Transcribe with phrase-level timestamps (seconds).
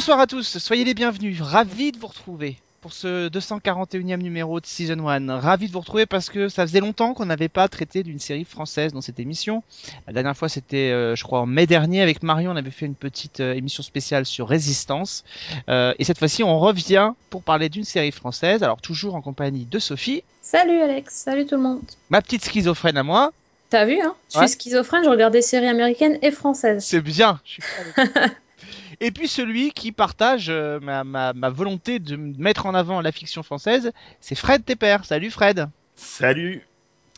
[0.00, 4.64] Bonsoir à tous, soyez les bienvenus, ravi de vous retrouver pour ce 241e numéro de
[4.64, 5.38] Season 1.
[5.38, 8.46] Ravi de vous retrouver parce que ça faisait longtemps qu'on n'avait pas traité d'une série
[8.46, 9.62] française dans cette émission.
[10.06, 12.86] La dernière fois c'était euh, je crois en mai dernier avec Marion, on avait fait
[12.86, 15.22] une petite euh, émission spéciale sur Résistance.
[15.68, 19.66] Euh, et cette fois-ci on revient pour parler d'une série française, alors toujours en compagnie
[19.66, 21.82] de Sophie, Salut Alex, salut tout le monde.
[22.08, 23.34] ma petite schizophrène à moi.
[23.68, 24.14] T'as vu, hein?
[24.32, 24.48] Je Ouais.
[24.48, 26.82] suis schizophrène, je regarde des séries américaines et françaises.
[26.86, 27.38] C'est bien.
[27.44, 27.62] je suis.
[29.00, 33.12] Et puis celui qui partage euh, ma, ma, ma volonté de mettre en avant la
[33.12, 34.98] fiction française, c'est Fred Tepper.
[35.04, 35.68] Salut Fred.
[35.94, 36.66] Salut,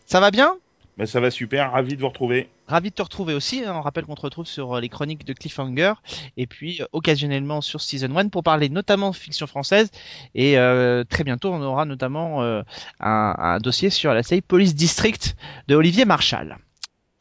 [0.07, 0.55] Ça va bien?
[0.99, 2.51] Ben, ça va super, ravi de vous retrouver.
[2.69, 3.65] Ravi de te retrouver aussi.
[3.65, 3.73] hein.
[3.75, 5.95] On rappelle qu'on te retrouve sur euh, les chroniques de Cliffhanger
[6.37, 9.91] et puis euh, occasionnellement sur Season 1 pour parler notamment de fiction française.
[10.35, 12.63] Et euh, très bientôt, on aura notamment euh,
[13.01, 15.35] un, un dossier sur la série Police District
[15.69, 16.59] de Olivier Marchal.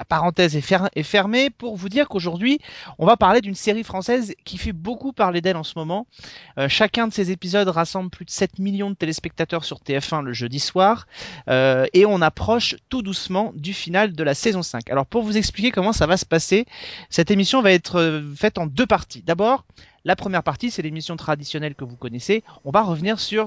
[0.02, 2.58] La parenthèse est, fer- est fermée pour vous dire qu'aujourd'hui,
[2.98, 6.08] on va parler d'une série française qui fait beaucoup parler d'elle en ce moment.
[6.58, 10.34] Euh, chacun de ces épisodes rassemble plus de 7 millions de téléspectateurs sur TF1 le
[10.34, 11.06] jeudi soir.
[11.50, 14.90] Euh, et on approche tout doucement du final de la saison 5.
[14.90, 16.66] Alors pour vous expliquer comment ça va se passer,
[17.12, 19.22] cette émission va être euh, faite en deux parties.
[19.22, 19.66] D'abord,
[20.04, 22.44] la première partie, c'est l'émission traditionnelle que vous connaissez.
[22.66, 23.46] On va revenir sur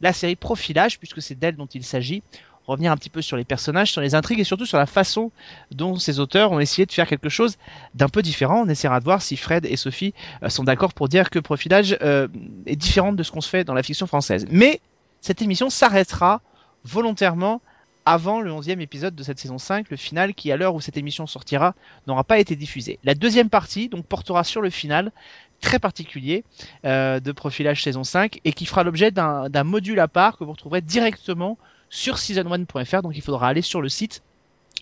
[0.00, 2.24] la série Profilage, puisque c'est d'elle dont il s'agit.
[2.66, 5.30] Revenir un petit peu sur les personnages, sur les intrigues et surtout sur la façon
[5.70, 7.56] dont ces auteurs ont essayé de faire quelque chose
[7.94, 8.62] d'un peu différent.
[8.64, 11.98] On essaiera de voir si Fred et Sophie euh, sont d'accord pour dire que Profilage
[12.00, 12.28] euh,
[12.66, 14.46] est différente de ce qu'on se fait dans la fiction française.
[14.50, 14.80] Mais
[15.20, 16.40] cette émission s'arrêtera
[16.84, 17.60] volontairement
[18.06, 20.96] avant le 11e épisode de cette saison 5, le final qui, à l'heure où cette
[20.96, 21.74] émission sortira,
[22.06, 22.98] n'aura pas été diffusé.
[23.04, 25.12] La deuxième partie donc portera sur le final
[25.60, 26.44] très particulier
[26.84, 30.44] euh, de Profilage saison 5 et qui fera l'objet d'un d'un module à part que
[30.44, 31.56] vous retrouverez directement
[31.90, 33.02] sur season1.fr.
[33.02, 34.22] Donc il faudra aller sur le site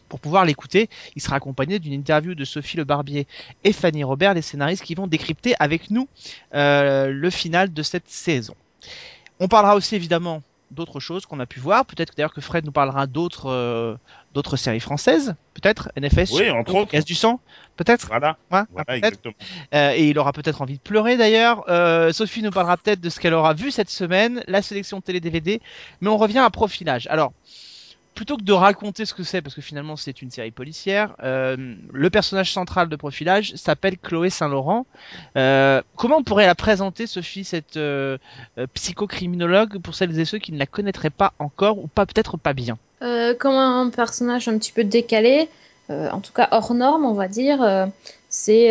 [0.09, 0.91] pour pouvoir l'écouter.
[1.17, 3.27] Il sera accompagné d'une interview de Sophie Le Barbier
[3.65, 6.09] et Fanny Robert, les scénaristes qui vont décrypter avec nous
[6.55, 8.55] euh, le final de cette saison.
[9.41, 11.85] On parlera aussi évidemment d'autres choses qu'on a pu voir.
[11.85, 13.97] Peut-être d'ailleurs que Fred nous parlera d'autres euh,
[14.35, 15.35] d'autres séries françaises.
[15.55, 16.33] Peut-être NFS.
[16.33, 16.91] Oui, entre autres.
[16.91, 17.41] Casse du sang.
[17.77, 18.09] Peut-être.
[18.09, 19.35] Voilà, Ouais, voilà exactement.
[19.75, 21.65] Euh, et il aura peut-être envie de pleurer d'ailleurs.
[21.69, 25.21] Euh, Sophie nous parlera peut-être de ce qu'elle aura vu cette semaine, la sélection télé
[25.21, 25.61] DVD.
[26.01, 27.07] Mais on revient à profilage.
[27.09, 27.33] Alors,
[28.15, 31.75] plutôt que de raconter ce que c'est, parce que finalement c'est une série policière, euh,
[31.93, 34.87] le personnage central de profilage s'appelle Chloé Saint-Laurent.
[35.37, 38.19] Euh, comment on pourrait la présenter, Sophie, cette euh,
[38.59, 42.37] euh, psychocriminologue, pour celles et ceux qui ne la connaîtraient pas encore ou pas peut-être
[42.37, 42.79] pas bien?
[43.01, 45.49] Comme un personnage un petit peu décalé,
[45.89, 47.89] en tout cas hors norme, on va dire.
[48.29, 48.69] c'est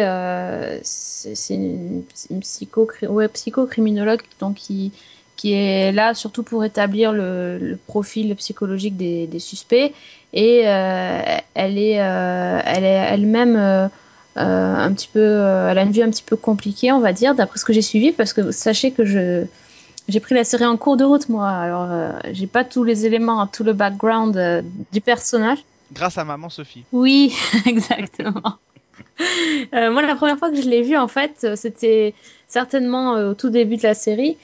[1.50, 4.22] une, une psychocri- ouais, psychocriminologue
[4.56, 4.94] qui,
[5.42, 9.92] qui est là surtout pour établir le, le profil psychologique des, des suspects.
[10.34, 13.88] Et euh, elle est euh, elle est elle-même euh,
[14.36, 17.58] un petit peu, elle a une vie un petit peu compliquée, on va dire, d'après
[17.58, 19.46] ce que j'ai suivi, parce que sachez que je
[20.08, 21.50] j'ai pris la série en cours de route, moi.
[21.50, 21.90] Alors,
[22.32, 25.60] j'ai pas tous les éléments, tout le background du personnage.
[25.92, 26.84] Grâce à maman Sophie.
[26.92, 27.34] Oui,
[27.66, 28.58] exactement.
[29.74, 32.14] Euh, moi, la première fois que je l'ai vu, en fait, euh, c'était
[32.48, 34.38] certainement euh, au tout début de la série,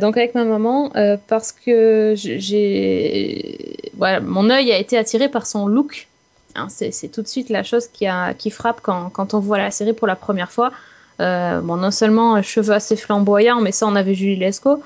[0.00, 0.90] donc avec ma maman,
[1.28, 6.08] parce que j'ai, mon œil a été attiré par son look.
[6.56, 10.08] Hein, c'est tout de suite la chose qui, frappe quand, on voit la série pour
[10.08, 10.72] la première fois.
[11.20, 14.82] Bon, non seulement cheveux assez flamboyants, mais ça, on avait Julie Lescaut.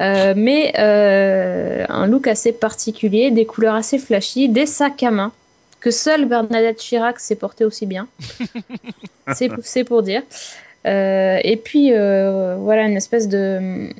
[0.00, 5.32] Mais un look assez particulier, des couleurs assez flashy, des sacs à main
[5.80, 8.06] que seule Bernadette Chirac sait porter aussi bien.
[9.62, 10.22] c'est pour dire.
[10.86, 13.90] Euh, et puis euh, voilà une espèce de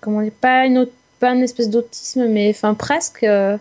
[0.00, 0.86] comment dire pas une
[1.18, 3.24] pas une espèce d'autisme mais enfin presque.
[3.24, 3.56] euh,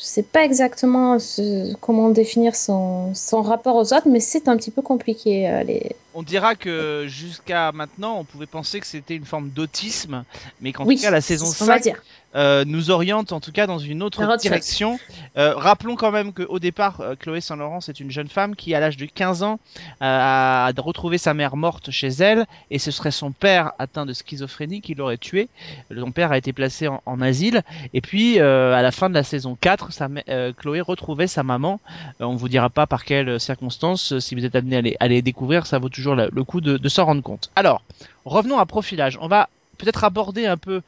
[0.00, 4.56] je sais pas exactement ce- comment définir son, son rapport aux autres, mais c'est un
[4.56, 5.48] petit peu compliqué.
[5.50, 5.90] euh, les...
[6.14, 10.22] On dira que jusqu'à maintenant, on pouvait penser que c'était une forme d'autisme,
[10.60, 12.00] mais qu'en Oui, tout cas la saison on va 5 dire.
[12.34, 14.98] Euh, nous oriente en tout cas dans une autre direction.
[15.36, 18.80] Euh, rappelons quand même qu'au départ, euh, Chloé Saint-Laurent, c'est une jeune femme qui, à
[18.80, 19.58] l'âge de 15 ans,
[20.02, 24.12] euh, a retrouvé sa mère morte chez elle, et ce serait son père atteint de
[24.12, 25.48] schizophrénie qui l'aurait tué.
[25.96, 27.62] Son père a été placé en, en asile,
[27.94, 31.26] et puis euh, à la fin de la saison 4, sa, mè- euh, Chloé retrouvait
[31.28, 31.80] sa maman.
[32.20, 34.96] Euh, on vous dira pas par quelles circonstances, euh, si vous êtes amené à les,
[35.00, 37.50] à les découvrir, ça vaut toujours le coup de, de s'en rendre compte.
[37.56, 37.82] Alors,
[38.24, 39.18] revenons à profilage.
[39.20, 39.48] On va
[39.78, 40.82] peut-être aborder un peu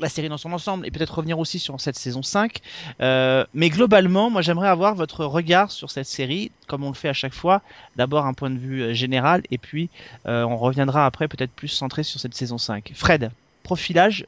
[0.00, 2.58] la série dans son ensemble et peut-être revenir aussi sur cette saison 5.
[3.00, 7.08] Euh, mais globalement, moi j'aimerais avoir votre regard sur cette série, comme on le fait
[7.08, 7.62] à chaque fois.
[7.96, 9.90] D'abord un point de vue euh, général et puis
[10.26, 12.92] euh, on reviendra après peut-être plus centré sur cette saison 5.
[12.94, 13.30] Fred,
[13.62, 14.26] profilage,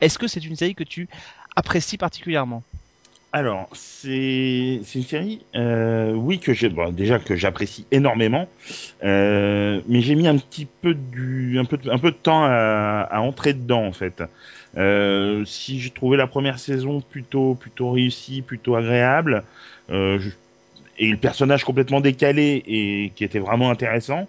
[0.00, 1.08] Est-ce que c'est une série que tu
[1.56, 2.62] apprécies particulièrement?
[3.32, 8.48] Alors, c'est une série, euh, oui, que j'ai déjà que j'apprécie énormément,
[9.04, 14.24] euh, mais j'ai mis un petit peu de, temps à, entrer dedans en fait.
[14.76, 19.44] Euh, si j'ai trouvé la première saison plutôt réussie, plutôt agréable,
[19.88, 24.28] et le personnage complètement décalé et qui était vraiment intéressant.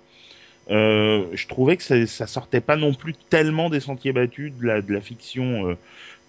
[0.70, 5.76] Je trouvais que ça, sortait pas non plus tellement des sentiers battus de la, fiction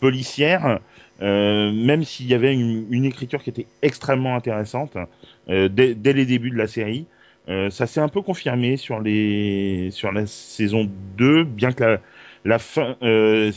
[0.00, 0.80] policière,
[1.22, 4.96] même s'il y avait une, écriture qui était extrêmement intéressante
[5.48, 7.06] euh, dès, les débuts de la série.
[7.48, 11.98] Euh, ça s'est un peu confirmé sur la saison 2, bien que
[12.44, 13.50] la, fin euh,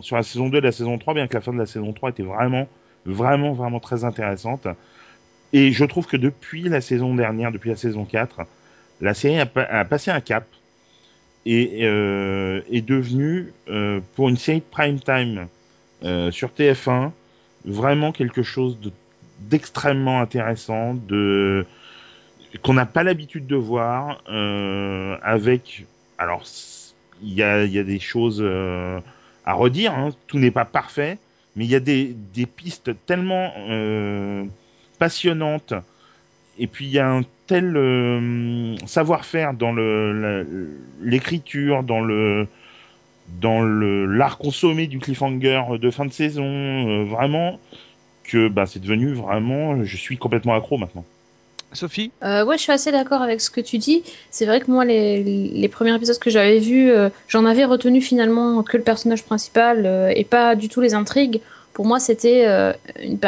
[0.00, 1.92] sur la saison 2 et la saison 3, bien que la fin de la saison
[1.92, 2.68] 3 était vraiment
[3.04, 4.66] vraiment vraiment très intéressante.
[5.52, 8.42] Et je trouve que depuis la saison dernière, depuis la saison 4,
[9.00, 10.46] la série a, pa- a passé un cap
[11.46, 15.44] et euh, est devenue, euh, pour une série prime time euh,
[16.30, 17.10] sur TF1,
[17.64, 18.92] vraiment quelque chose de
[19.40, 21.66] d'extrêmement intéressant, de
[22.62, 25.84] qu'on n'a pas l'habitude de voir, euh, avec
[26.18, 26.44] alors
[27.22, 28.98] il y a, y a des choses euh,
[29.44, 31.18] à redire, hein, tout n'est pas parfait,
[31.54, 34.44] mais il y a des, des pistes tellement euh,
[34.98, 35.74] passionnantes.
[36.58, 39.74] Et puis il y a un tel euh, savoir-faire dans
[41.02, 42.48] l'écriture, dans le
[43.40, 47.58] dans le l'art consommé du cliffhanger de fin de saison, euh, vraiment
[48.24, 51.04] que bah c'est devenu vraiment, je suis complètement accro maintenant.
[51.72, 52.10] Sophie?
[52.22, 54.02] Euh, ouais, je suis assez d'accord avec ce que tu dis.
[54.30, 58.00] C'est vrai que moi, les, les premiers épisodes que j'avais vus, euh, j'en avais retenu
[58.00, 61.40] finalement que le personnage principal euh, et pas du tout les intrigues.
[61.74, 62.72] Pour moi, c'était euh,
[63.02, 63.18] une,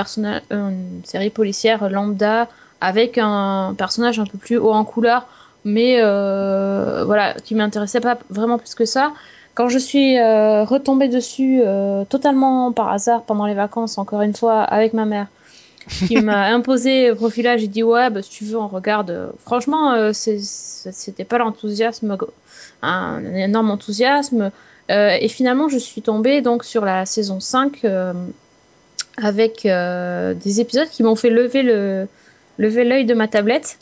[0.51, 2.49] une série policière lambda
[2.81, 5.27] avec un personnage un peu plus haut en couleur,
[5.65, 9.13] mais euh, voilà, qui m'intéressait pas vraiment plus que ça.
[9.59, 14.33] Quand je suis euh, retombée dessus euh, totalement par hasard pendant les vacances, encore une
[14.33, 15.27] fois, avec ma mère,
[16.07, 17.63] qui m'a imposé le profilage.
[17.63, 19.33] J'ai dit ouais, bah, si tu veux, on regarde.
[19.45, 22.17] Franchement, euh, c'était pas l'enthousiasme,
[22.83, 24.53] un, un énorme enthousiasme.
[24.93, 28.13] Euh, et finalement, je suis tombée donc sur la saison 5 euh,
[29.17, 32.07] avec des épisodes qui m'ont fait lever le
[32.59, 33.77] lever l'œil de ma tablette.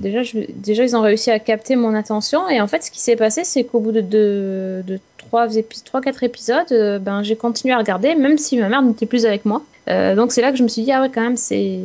[0.00, 2.48] Déjà, je- déjà, ils ont réussi à capter mon attention.
[2.48, 4.98] Et en fait, ce qui s'est passé, c'est qu'au bout de, de, de
[5.30, 9.44] 3-4 épisodes, euh, ben, j'ai continué à regarder, même si ma mère n'était plus avec
[9.44, 9.62] moi.
[9.88, 11.78] Euh, donc, c'est là que je me suis dit, ah ouais, quand même, c'est.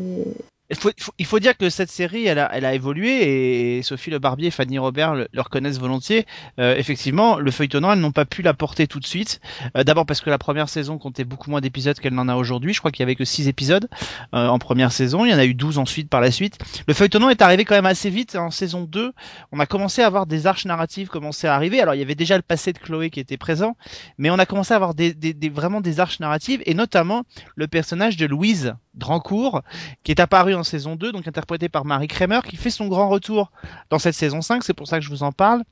[0.70, 0.90] Il faut,
[1.26, 4.78] faut- dire que cette série, elle a, elle évolué et Sophie Le Barbier et Fanny
[4.80, 6.26] Robert le, reconnaissent volontiers.
[6.60, 9.40] Euh, effectivement, le feuilletonnant, elles n'ont pas pu la porter tout de suite.
[9.78, 12.74] Euh, D'abord parce que la première saison comptait beaucoup moins d'épisodes qu'elle n'en a aujourd'hui.
[12.74, 13.88] Je crois qu'il y avait que 6 épisodes
[14.34, 15.24] euh, en première saison.
[15.26, 16.58] Il y en a eu 12 ensuite par la suite.
[16.88, 18.36] Le feuilletonnant est arrivé quand même assez vite.
[18.36, 19.14] En saison 2,
[19.54, 21.80] on a commencé à avoir des arches narratives commencer à arriver.
[21.80, 23.78] Alors il y avait déjà le passé de Chloé qui était présent,
[24.18, 25.14] mais on a commencé à avoir des-
[25.50, 27.24] vraiment des arches narratives et notamment
[27.56, 29.62] le personnage de Louise Drancourt
[30.04, 33.10] qui est apparu en saison 2, donc interprété par Marie Kramer, qui fait son grand
[33.10, 33.52] retour
[33.90, 35.64] dans cette saison 5, c'est pour ça que je vous en parle.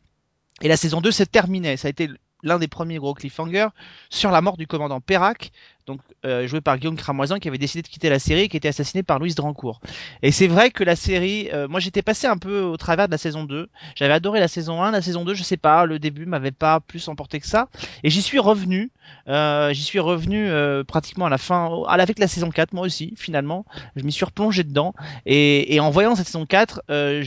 [0.62, 2.10] Et la saison 2 s'est terminée, ça a été
[2.45, 3.68] l'un des premiers gros cliffhangers
[4.09, 5.52] sur la mort du commandant Perrac,
[5.87, 8.57] donc euh, joué par Guillaume Cramoisin, qui avait décidé de quitter la série et qui
[8.57, 9.81] était assassiné par Louise Drancourt.
[10.21, 13.11] Et c'est vrai que la série, euh, moi j'étais passé un peu au travers de
[13.11, 15.99] la saison 2, j'avais adoré la saison 1, la saison 2, je sais pas, le
[15.99, 17.68] début m'avait pas plus emporté que ça,
[18.04, 18.92] et j'y suis revenu,
[19.28, 23.14] euh, j'y suis revenu euh, pratiquement à la fin, avec la saison 4 moi aussi,
[23.18, 24.94] finalement, je m'y suis replongé dedans,
[25.25, 27.23] et, et en voyant cette saison 4, euh,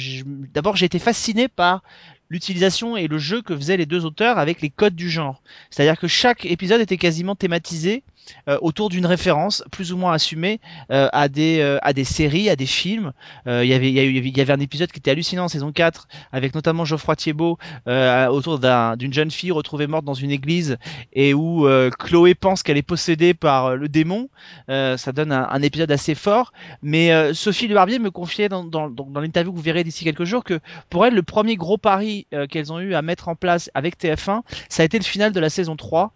[0.52, 1.82] d'abord j'ai été fasciné par
[2.30, 5.42] l'utilisation et le jeu que faisaient les deux auteurs avec les codes du genre.
[5.70, 8.02] C'est-à-dire que chaque épisode était quasiment thématisé
[8.48, 12.48] euh, autour d'une référence plus ou moins assumée euh, à des euh, à des séries,
[12.48, 13.12] à des films.
[13.46, 17.16] Il y avait y, avait un épisode qui était hallucinant saison 4 avec notamment Geoffroy
[17.16, 20.76] Thiebaud autour d'un- d'une jeune fille retrouvée morte dans une église
[21.12, 21.66] et où
[21.98, 24.28] Chloé pense qu'elle est possédée par le démon.
[24.68, 26.52] Ça donne un, épisode assez fort.
[26.82, 30.24] Mais Sophie Le Barbier me confiait dans, dans, dans, l'interview que vous verrez d'ici quelques
[30.24, 33.70] jours que pour elle, le premier gros pari qu'elles ont eu à mettre en place
[33.74, 36.12] avec TF1, ça a été le final de la saison 3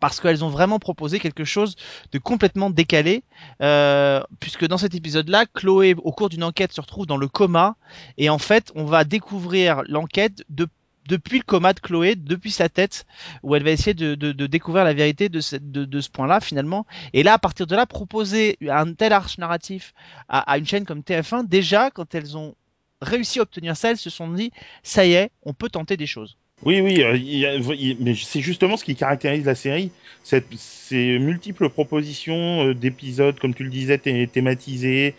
[0.00, 1.76] parce qu'elles ont vraiment proposé quelque chose
[2.12, 3.24] de complètement décalé,
[3.62, 7.76] euh, puisque dans cet épisode-là, Chloé, au cours d'une enquête, se retrouve dans le coma,
[8.18, 10.68] et en fait, on va découvrir l'enquête de
[11.06, 13.04] depuis le coma de Chloé, depuis sa tête,
[13.42, 14.14] où elle va essayer de,
[14.46, 16.86] découvrir la vérité de ce point-là finalement.
[17.12, 19.92] Et là, à partir de là, proposer un tel arche narratif
[20.28, 22.54] à, à une chaîne comme TF1, déjà, quand elles ont
[23.02, 24.50] réussi à obtenir ça, elles se sont dit,
[24.82, 26.38] ça y est, on peut tenter des choses.
[26.62, 29.92] Oui, oui, euh, a- mais c'est justement ce qui caractérise la série,
[30.22, 35.14] cette, ces multiples propositions euh, d'épisodes, comme tu le disais, thé- thématisés,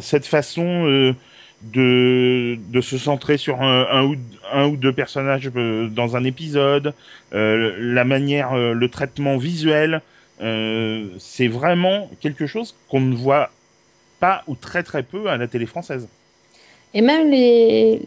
[0.00, 1.14] cette façon euh,
[1.60, 4.16] de, de se centrer sur un, ou,
[4.50, 6.94] un ou deux personnages euh, dans un épisode,
[7.34, 10.02] euh, la manière, le traitement visuel,
[11.18, 13.50] c'est vraiment quelque chose qu'on ne voit
[14.20, 16.08] pas ou très très peu à la télé française.
[16.94, 18.02] Et même les...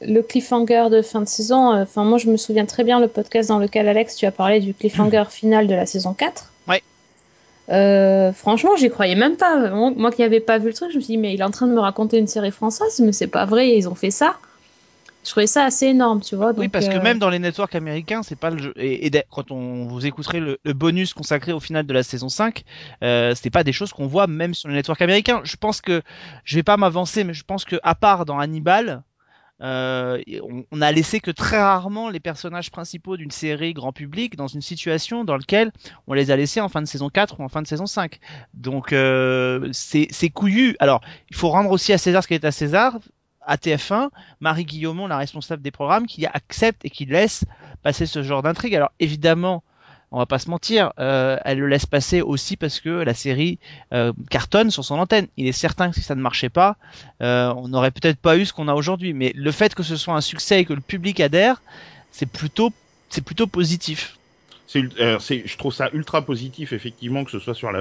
[0.00, 3.08] le cliffhanger de fin de saison, euh, enfin moi je me souviens très bien le
[3.08, 6.52] podcast dans lequel Alex tu as parlé du cliffhanger final de la saison 4.
[6.68, 6.82] Ouais.
[7.70, 9.70] Euh, franchement, j'y croyais même pas.
[9.70, 11.44] Moi, moi qui n'avais pas vu le truc, je me suis dit, mais il est
[11.44, 14.10] en train de me raconter une série française, mais c'est pas vrai, ils ont fait
[14.10, 14.36] ça.
[15.24, 16.52] Je trouvais ça assez énorme, tu vois.
[16.56, 18.72] oui, parce que euh, même dans les networks américains, c'est pas le jeu.
[18.76, 22.64] Et, quand on vous écouterez le, le bonus consacré au final de la saison 5,
[23.02, 25.40] euh, c'était pas des choses qu'on voit même sur les networks américains.
[25.44, 26.02] Je pense que
[26.44, 29.04] je vais pas m'avancer, mais je pense que à part dans Hannibal,
[29.62, 34.34] euh, on, on a laissé que très rarement les personnages principaux d'une série grand public
[34.34, 35.70] dans une situation dans laquelle
[36.08, 38.18] on les a laissés en fin de saison 4 ou en fin de saison 5.
[38.54, 40.74] Donc euh, c'est c'est couillu.
[40.80, 41.00] Alors,
[41.30, 42.98] il faut rendre aussi à César ce qui est à César.
[43.46, 47.44] À TF1, Marie Guillaumont, la responsable des programmes, qui accepte et qui laisse
[47.82, 48.74] passer ce genre d'intrigue.
[48.74, 49.62] Alors évidemment,
[50.12, 53.58] on va pas se mentir, euh, elle le laisse passer aussi parce que la série
[53.94, 55.26] euh, cartonne sur son antenne.
[55.38, 56.76] Il est certain que si ça ne marchait pas,
[57.22, 59.14] euh, on n'aurait peut-être pas eu ce qu'on a aujourd'hui.
[59.14, 61.62] Mais le fait que ce soit un succès et que le public adhère,
[62.10, 62.72] c'est plutôt,
[63.08, 64.18] c'est plutôt positif.
[64.76, 67.72] Euh, c'est, je trouve ça ultra positif effectivement que ce soit sur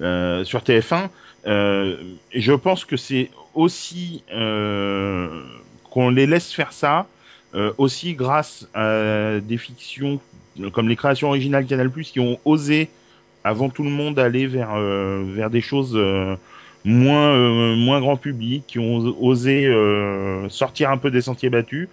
[0.00, 1.08] euh, sur TF1.
[1.46, 1.96] Euh,
[2.34, 7.06] je pense que c'est aussi qu'on les laisse faire ça
[7.78, 10.20] aussi grâce à des fictions
[10.72, 12.88] comme les créations originales Canal+ qui ont osé
[13.44, 15.96] avant tout le monde aller vers des choses
[16.84, 19.72] moins grand public, qui ont osé
[20.48, 21.88] sortir un peu des sentiers battus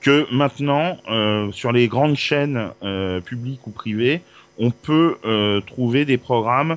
[0.00, 4.22] que maintenant, euh, sur les grandes chaînes euh, publiques ou privées,
[4.58, 6.76] on peut euh, trouver des programmes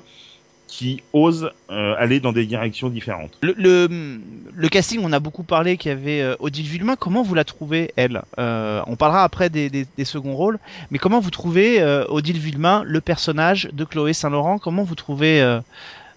[0.67, 3.37] qui osent euh, aller dans des directions différentes.
[3.41, 4.19] Le, le,
[4.55, 6.95] le casting, on a beaucoup parlé qu'il y avait Odile Villemain.
[6.97, 8.23] Comment vous la trouvez, elle?
[8.39, 10.57] Euh, On parlera après des, des, des seconds rôles,
[10.89, 14.57] mais comment vous trouvez euh, Odile Villemain, le personnage de Chloé Saint-Laurent?
[14.57, 15.59] Comment vous trouvez euh,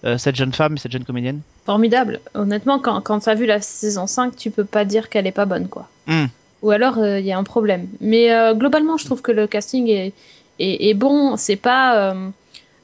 [0.04, 1.40] euh, cette jeune femme, cette jeune comédienne?
[1.66, 2.20] Formidable.
[2.34, 5.32] Honnêtement, quand, quand tu as vu la saison 5, tu peux pas dire qu'elle est
[5.32, 5.88] pas bonne, quoi.
[6.06, 6.26] Hmm.
[6.62, 7.88] Ou alors, il y a un problème.
[8.00, 10.12] Mais euh, globalement, je trouve que le casting
[10.58, 11.36] est, bon.
[11.36, 12.12] C'est pas.
[12.12, 12.30] euh,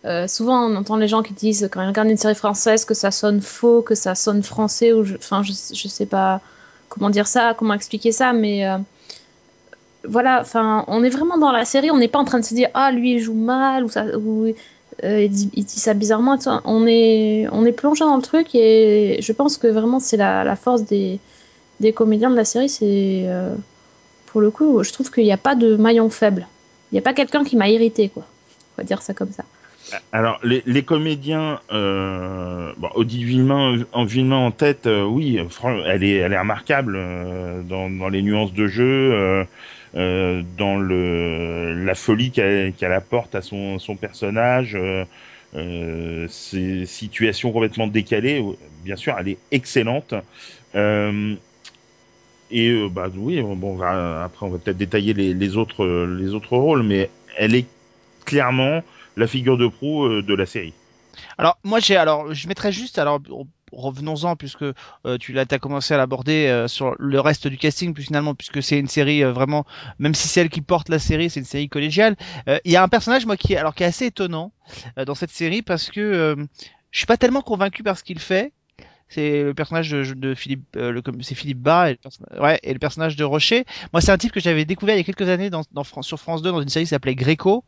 [0.04, 2.94] euh, souvent, on entend les gens qui disent quand ils regardent une série française que
[2.94, 6.40] ça sonne faux, que ça sonne français, ou enfin, je, je sais pas
[6.88, 8.78] comment dire ça, comment expliquer ça, mais euh,
[10.04, 12.54] voilà, enfin, on est vraiment dans la série, on n'est pas en train de se
[12.54, 16.36] dire ah lui il joue mal ou ça, euh, il, dit, ça bizarrement.
[16.64, 20.56] On est, on est plongé dans le truc et je pense que vraiment c'est la
[20.56, 21.20] force des,
[21.82, 23.54] des comédiens de la série, c'est euh,
[24.26, 26.46] pour le coup, je trouve qu'il n'y a pas de maillon faible.
[26.90, 28.24] Il n'y a pas quelqu'un qui m'a irrité, quoi.
[28.74, 29.44] On va dire ça comme ça.
[30.12, 35.38] Alors, les, comédiens, euh, bon, Villemain, en tête, euh, oui,
[35.86, 39.46] elle est, elle est remarquable euh, dans, les nuances de jeu,
[39.94, 44.78] dans le la folie qu'elle apporte à son, son personnage,
[45.54, 48.42] ses situations complètement décalées.
[48.84, 50.14] Bien sûr, elle est excellente.
[52.52, 56.82] Et euh, bah oui, bon, après on va peut-être détailler les, autres les autres rôles,
[56.82, 57.66] mais elle est
[58.24, 58.82] clairement
[59.16, 60.74] la figure de proue euh, de la série.
[61.38, 63.20] Alors moi j'ai alors je mettrais juste alors
[63.72, 67.94] revenons-en puisque euh, tu l'as as commencé à l'aborder euh, sur le reste du casting
[67.94, 69.64] plus finalement puisque c'est une série euh, vraiment
[69.98, 72.16] même si c'est elle qui porte la série c'est une série collégiale
[72.48, 74.52] Euh, il y a un personnage moi qui alors qui est assez étonnant
[74.98, 76.36] euh, dans cette série parce que euh,
[76.90, 78.52] je suis pas tellement convaincu par ce qu'il fait
[79.08, 83.16] c'est le personnage de, Philippe euh, c'est Philippe Bas et le, ouais, et le personnage
[83.16, 85.62] de Rocher moi c'est un type que j'avais découvert il y a quelques années dans,
[86.02, 87.64] sur France 2 dans une série qui s'appelait Greco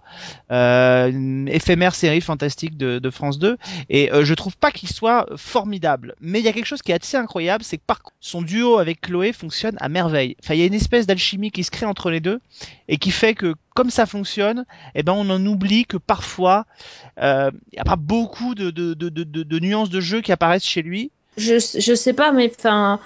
[0.51, 3.57] euh, une éphémère série fantastique de, France 2
[3.91, 6.15] et euh, je trouve pas qu'il soit formidable.
[6.21, 8.79] Mais il y a quelque chose qui est assez incroyable, c'est que par son duo
[8.79, 10.37] avec Chloé fonctionne à merveille.
[10.43, 12.41] Enfin, il y a une espèce d'alchimie qui se crée entre les deux
[12.89, 14.65] et qui fait que comme ça fonctionne,
[14.95, 16.65] eh ben on en oublie que parfois
[17.21, 21.11] euh, il y a pas beaucoup de nuances de jeu qui apparaissent chez lui.
[21.37, 23.01] Je, je sais pas, mais enfin,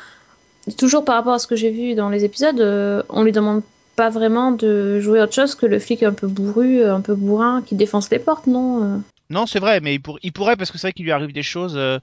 [0.77, 3.63] toujours par rapport à ce que j'ai vu dans les épisodes, euh, on lui demande
[3.97, 7.63] pas vraiment de jouer autre chose que le flic un peu bourru, un peu bourrin
[7.63, 8.99] qui défonce les portes, non euh
[9.31, 11.33] Non, c'est vrai, mais il, pour- il pourrait parce que c'est vrai qu'il lui arrive
[11.33, 11.77] des choses.
[11.77, 11.99] euh,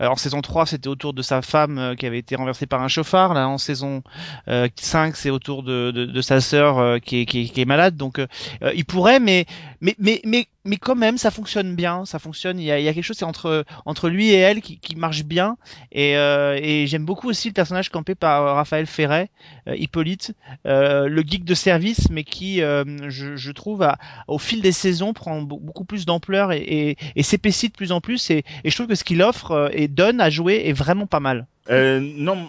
[0.00, 2.82] euh, en saison 3, c'était autour de sa femme euh, qui avait été renversée par
[2.82, 3.34] un chauffard.
[3.34, 4.02] Là, en saison
[4.46, 7.96] euh, 5, c'est autour de, sa sœur qui, est, malade.
[7.96, 8.20] Donc,
[8.74, 9.46] il pourrait, mais
[9.80, 9.94] mais
[10.24, 12.04] mais mais quand même, ça fonctionne bien.
[12.04, 12.60] Ça fonctionne.
[12.60, 15.56] Il y a, quelque chose entre entre lui et elle qui, marche bien.
[15.92, 19.30] Et, euh, et j'aime beaucoup aussi le personnage campé par Raphaël Ferret,
[19.66, 20.34] euh, Hippolyte,
[20.66, 23.88] euh, le geek de service, mais qui, je, trouve,
[24.26, 28.30] au fil des saisons, prend be- beaucoup plus d'ampleur et, s'épaissit de plus en plus.
[28.30, 31.46] Et, je trouve que ce qu'il offre et donne à jouer est vraiment pas mal.
[31.70, 32.48] Non,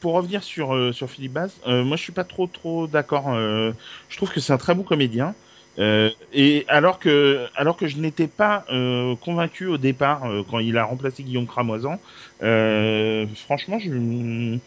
[0.00, 3.34] pour revenir sur sur Philippe euh, moi je suis pas trop trop d'accord.
[3.34, 5.34] je trouve que c'est un très bon comédien.
[5.78, 10.60] Euh, et alors que alors que je n'étais pas euh, convaincu au départ euh, quand
[10.60, 11.98] il a remplacé Guillaume Cramoisan,
[12.42, 14.58] euh, franchement je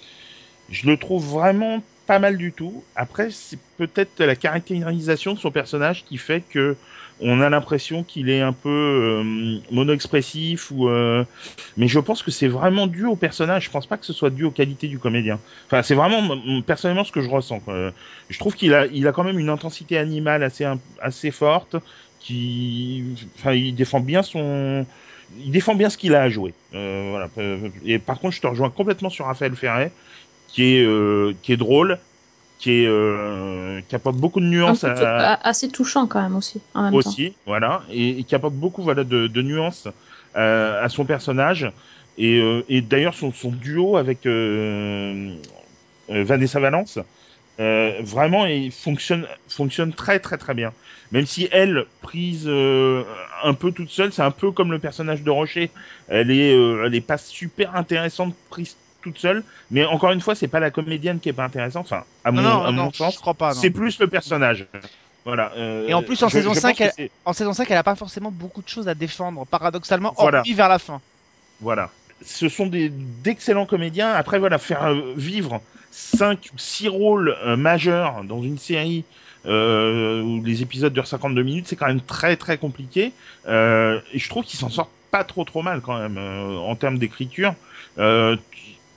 [0.70, 2.84] je le trouve vraiment pas mal du tout.
[2.96, 6.76] Après c'est peut-être la caractérisation de son personnage qui fait que
[7.20, 11.24] on a l'impression qu'il est un peu euh, mono-expressif ou euh,
[11.76, 13.66] mais je pense que c'est vraiment dû au personnage.
[13.66, 15.40] Je pense pas que ce soit dû aux qualités du comédien.
[15.66, 17.60] Enfin, c'est vraiment personnellement ce que je ressens.
[17.60, 17.92] quoi.
[18.30, 20.66] Je trouve qu'il a, il a quand même une intensité animale assez,
[21.02, 21.76] assez forte.
[22.20, 23.04] Qui,
[23.38, 24.86] enfin, il défend bien son,
[25.40, 26.54] il défend bien ce qu'il a à jouer.
[26.74, 27.30] Euh, voilà.
[27.86, 29.92] Et par contre, je te rejoins complètement sur Raphaël Ferret,
[30.48, 32.00] qui est, euh, qui est drôle,
[32.60, 36.62] qui est, euh, qui apporte beaucoup de nuances à, a- assez touchant quand même aussi,
[36.74, 36.98] en même temps.
[36.98, 39.88] aussi, voilà, et, et qui apporte beaucoup voilà de, de nuances
[40.36, 41.72] euh, à son personnage.
[42.18, 45.36] Et, euh, et d'ailleurs son, son duo avec euh,
[46.10, 46.98] euh, Vanessa Valence,
[47.60, 50.74] euh, vraiment, il fonctionne fonctionne très très très bien.
[51.12, 53.04] Même si elle prise euh,
[53.44, 55.74] un peu toute seule, c'est un peu comme le personnage de Rocher.
[56.08, 60.36] Elle est euh, elle est pas super intéressante prise toute seule, mais encore une fois,
[60.36, 61.86] c'est pas la comédienne qui est pas intéressante.
[61.86, 63.54] Enfin, à mon, Non, non, à mon sens, je crois pas.
[63.54, 63.60] non.
[63.60, 64.66] c'est plus le personnage.
[65.26, 65.52] Voilà.
[65.58, 67.70] euh, Et en plus, en je- saison je 5, pense que elle- En saison 5,
[67.70, 70.40] elle a pas forcément beaucoup de choses à défendre, paradoxalement, Voilà.
[70.40, 71.02] hormis vers la fin.
[71.60, 71.90] Voilà.
[72.24, 74.10] Ce sont des d'excellents comédiens.
[74.12, 75.62] Après, voilà, faire euh, vivre
[75.92, 79.04] cinq ou six rôles euh, majeurs dans une série
[79.46, 83.12] euh, où les épisodes durent 52 minutes, c'est quand même très très compliqué.
[83.48, 87.54] Et je trouve qu'ils s'en sortent pas trop trop mal quand même en termes d'écriture.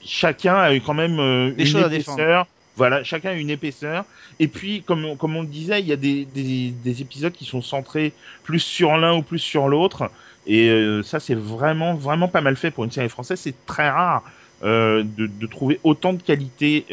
[0.05, 2.47] Chacun a eu quand même euh, Des une épaisseur.
[2.77, 4.05] Voilà, chacun a une épaisseur.
[4.39, 7.33] Et puis, comme, on- comme on le disait, il y a des, des, des épisodes
[7.33, 10.09] qui sont centrés plus sur l'un ou plus sur l'autre.
[10.47, 13.39] Et euh, ça, c'est vraiment, vraiment pas mal fait pour une série française.
[13.39, 14.23] C'est très rare
[14.63, 16.85] euh, de, de trouver autant de qualité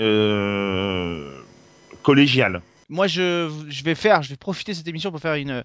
[2.03, 2.61] collégiale.
[2.91, 5.63] Moi, je, je vais faire, je vais profiter de cette émission pour faire une,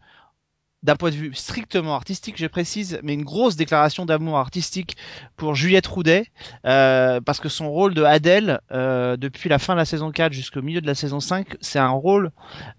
[0.84, 4.96] d'un point de vue strictement artistique, je précise, mais une grosse déclaration d'amour artistique
[5.38, 6.28] pour Juliette Roudet,
[6.66, 10.34] euh, parce que son rôle de Adèle, euh, depuis la fin de la saison 4
[10.34, 12.32] jusqu'au milieu de la saison 5, c'est un rôle.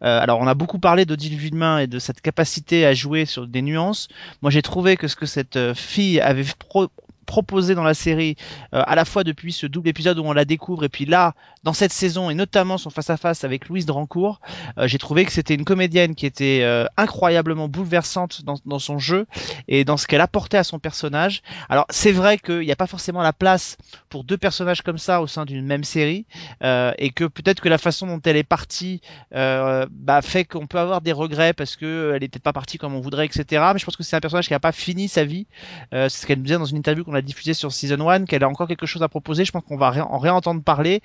[0.03, 3.47] euh, alors, on a beaucoup parlé d'Odile Villemain et de cette capacité à jouer sur
[3.47, 4.09] des nuances.
[4.43, 6.89] Moi, j'ai trouvé que ce que cette euh, fille avait pro-
[7.25, 8.37] proposé dans la série,
[8.75, 11.35] euh, à la fois depuis ce double épisode où on la découvre, et puis là,
[11.63, 14.41] dans cette saison, et notamment son face-à-face avec Louise Drancourt,
[14.79, 19.27] euh, j'ai trouvé que c'était une comédienne qui était euh, incroyablement bouleversante dans, son jeu
[19.69, 21.43] et dans ce qu'elle apportait à son personnage.
[21.69, 23.77] Alors c'est vrai qu'il n'y a pas forcément la place
[24.09, 26.27] pour deux personnages comme ça au sein d'une même série
[26.63, 31.01] et que peut-être que la façon dont elle est partie bah, fait qu'on peut avoir
[31.01, 33.65] des regrets parce que elle est peut-être pas partie comme on voudrait, etc.
[33.73, 35.47] Mais je pense que c'est un personnage qui n'a pas fini sa vie.
[35.93, 38.45] C'est ce qu'elle nous disait dans une interview qu'on a diffusée sur Season 1, qu'elle
[38.45, 39.45] a encore quelque chose à proposer.
[39.45, 41.03] Je pense qu'on va en réentendre parler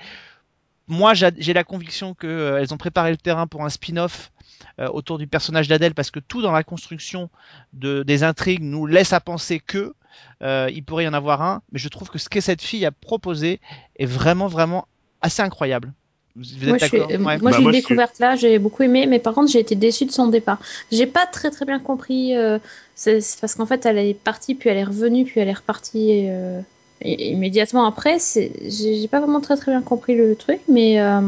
[0.88, 4.32] moi j'a- j'ai la conviction que euh, ont préparé le terrain pour un spin-off
[4.80, 7.30] euh, autour du personnage d'Adèle parce que tout dans la construction
[7.74, 9.94] de, des intrigues nous laisse à penser que
[10.42, 12.86] euh, il pourrait y en avoir un, mais je trouve que ce que cette fille
[12.86, 13.62] a proposé
[13.98, 14.88] est vraiment vraiment
[15.22, 15.94] assez incroyable.
[16.36, 17.18] Vous, vous êtes Moi, je suis- d'accord Ouais.
[17.18, 19.52] moi, Bah, j'ai moi, eu je une découverte là, j'ai beaucoup aimé, mais par contre,
[19.52, 20.60] j'ai été déçue de son départ.
[20.92, 22.60] J'ai pas très très bien compris, euh,
[22.96, 25.54] c'est c'est parce qu'en fait, elle est partie, puis elle est revenue, puis elle est
[25.54, 26.62] repartie euh,
[27.04, 28.20] i- immédiatement après.
[28.20, 31.22] c'est- J'ai j'ai pas vraiment très très bien compris le truc, mais euh,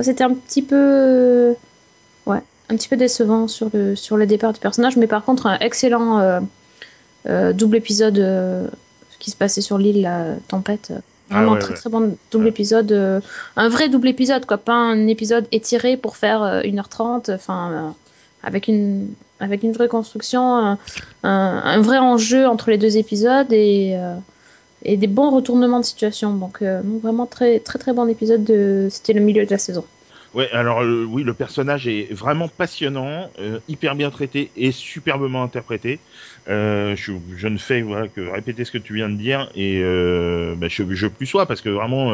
[0.00, 1.54] c'était un petit peu, euh,
[2.26, 5.46] ouais, un petit peu décevant sur le sur le départ du personnage, mais par contre,
[5.46, 6.40] un excellent euh,
[7.28, 8.68] euh, double épisode euh,
[9.18, 10.92] qui se passait sur l'île, la tempête.
[11.30, 11.76] Ah Vraiment ouais, très ouais.
[11.76, 12.50] très bon double Ouais.
[12.50, 13.20] épisode, euh,
[13.56, 17.90] un vrai double épisode quoi, pas un épisode étiré pour faire euh, 1h30, enfin euh,
[18.44, 19.08] avec une
[19.40, 20.78] avec une vraie construction,
[21.24, 24.14] un, vrai enjeu entre les deux épisodes et euh,
[24.84, 26.32] et des bons retournements de situation.
[26.34, 29.84] Donc vraiment très très très bon épisode de c'était le milieu de la saison.
[30.36, 35.42] Ouais, alors euh, oui, le personnage est vraiment passionnant, euh, hyper bien traité et superbement
[35.42, 35.98] interprété.
[36.46, 37.80] Euh, je, ne fais
[38.14, 41.46] que répéter ce que tu viens de dire et euh, bah, je, je plus sois
[41.46, 42.12] parce que vraiment,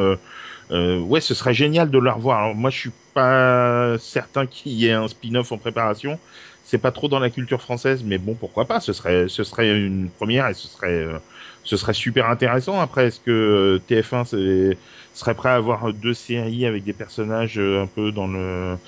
[0.71, 2.39] ouais, ce serait génial de la revoir.
[2.45, 6.21] Alors moi, je suis pas certain qu'il y ait un spin-off en préparation.
[6.64, 9.77] C'est pas trop dans la culture française, mais bon, pourquoi pas Ce serait, ce serait
[9.77, 11.18] une première et ce serait, euh,
[11.64, 12.81] ce serait super intéressant.
[12.81, 14.79] Après, est-ce que euh, TF1 c'est-
[15.12, 18.79] serait prêt à avoir deux séries avec des personnages euh, un peu dans le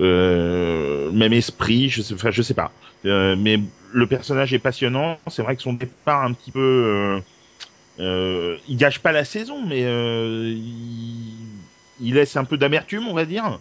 [0.00, 2.76] euh, même esprit Je sais, enfin, je sais pas.
[3.04, 3.58] Euh, mais
[3.92, 5.20] le personnage est passionnant.
[5.28, 7.20] C'est vrai que son départ un petit peu, euh,
[8.00, 11.64] euh, il gâche pas la saison, mais il,
[11.96, 13.60] il laisse un peu d'amertume, on va dire.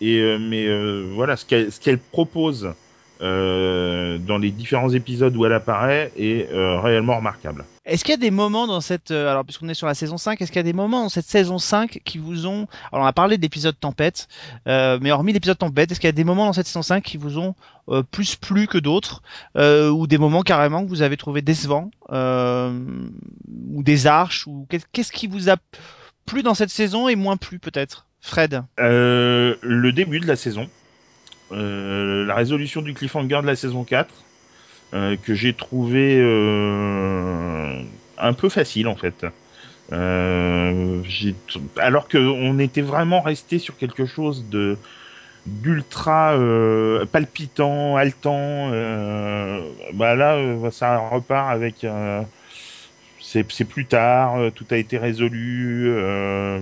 [0.00, 0.66] Et mais
[1.14, 2.74] voilà, ce qu'elle ce qu'elle propose
[3.20, 7.64] euh, dans les différents épisodes où elle apparaît est euh, réellement remarquable.
[7.86, 10.16] Est-ce qu'il y a des moments dans cette euh, alors puisqu'on est sur la saison
[10.16, 13.04] 5, est-ce qu'il y a des moments dans cette saison 5 qui vous ont alors
[13.04, 14.26] on a parlé de l'épisode tempête
[14.68, 17.02] euh, mais hormis l'épisode tempête, est-ce qu'il y a des moments dans cette saison 5
[17.04, 17.54] qui vous ont
[17.90, 19.22] euh, plus plu que d'autres
[19.58, 22.72] euh, ou des moments carrément que vous avez trouvé décevants euh,
[23.72, 25.56] ou des arches ou qu'est- qu'est-ce qui vous a
[26.26, 28.06] plu dans cette saison et moins plu peut-être?
[28.22, 28.62] Fred?
[28.80, 30.66] Euh, le début de la saison,
[31.54, 34.12] euh, la résolution du cliffhanger de la saison 4,
[34.92, 37.80] euh, que j'ai trouvé euh,
[38.18, 39.26] un peu facile en fait.
[39.92, 41.02] Euh,
[41.76, 44.76] alors que on était vraiment resté sur quelque chose de
[45.46, 46.38] d'ultra
[47.12, 48.70] palpitant, haletant.
[49.92, 50.38] Bah là,
[50.70, 51.86] ça repart avec.
[53.20, 55.88] c'est plus tard, tout a été résolu.
[55.88, 56.60] euh,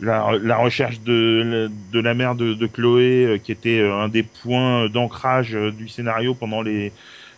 [0.00, 4.08] la, la recherche de, de la mère de, de Chloé, euh, qui était euh, un
[4.08, 6.92] des points d'ancrage euh, du scénario pendant les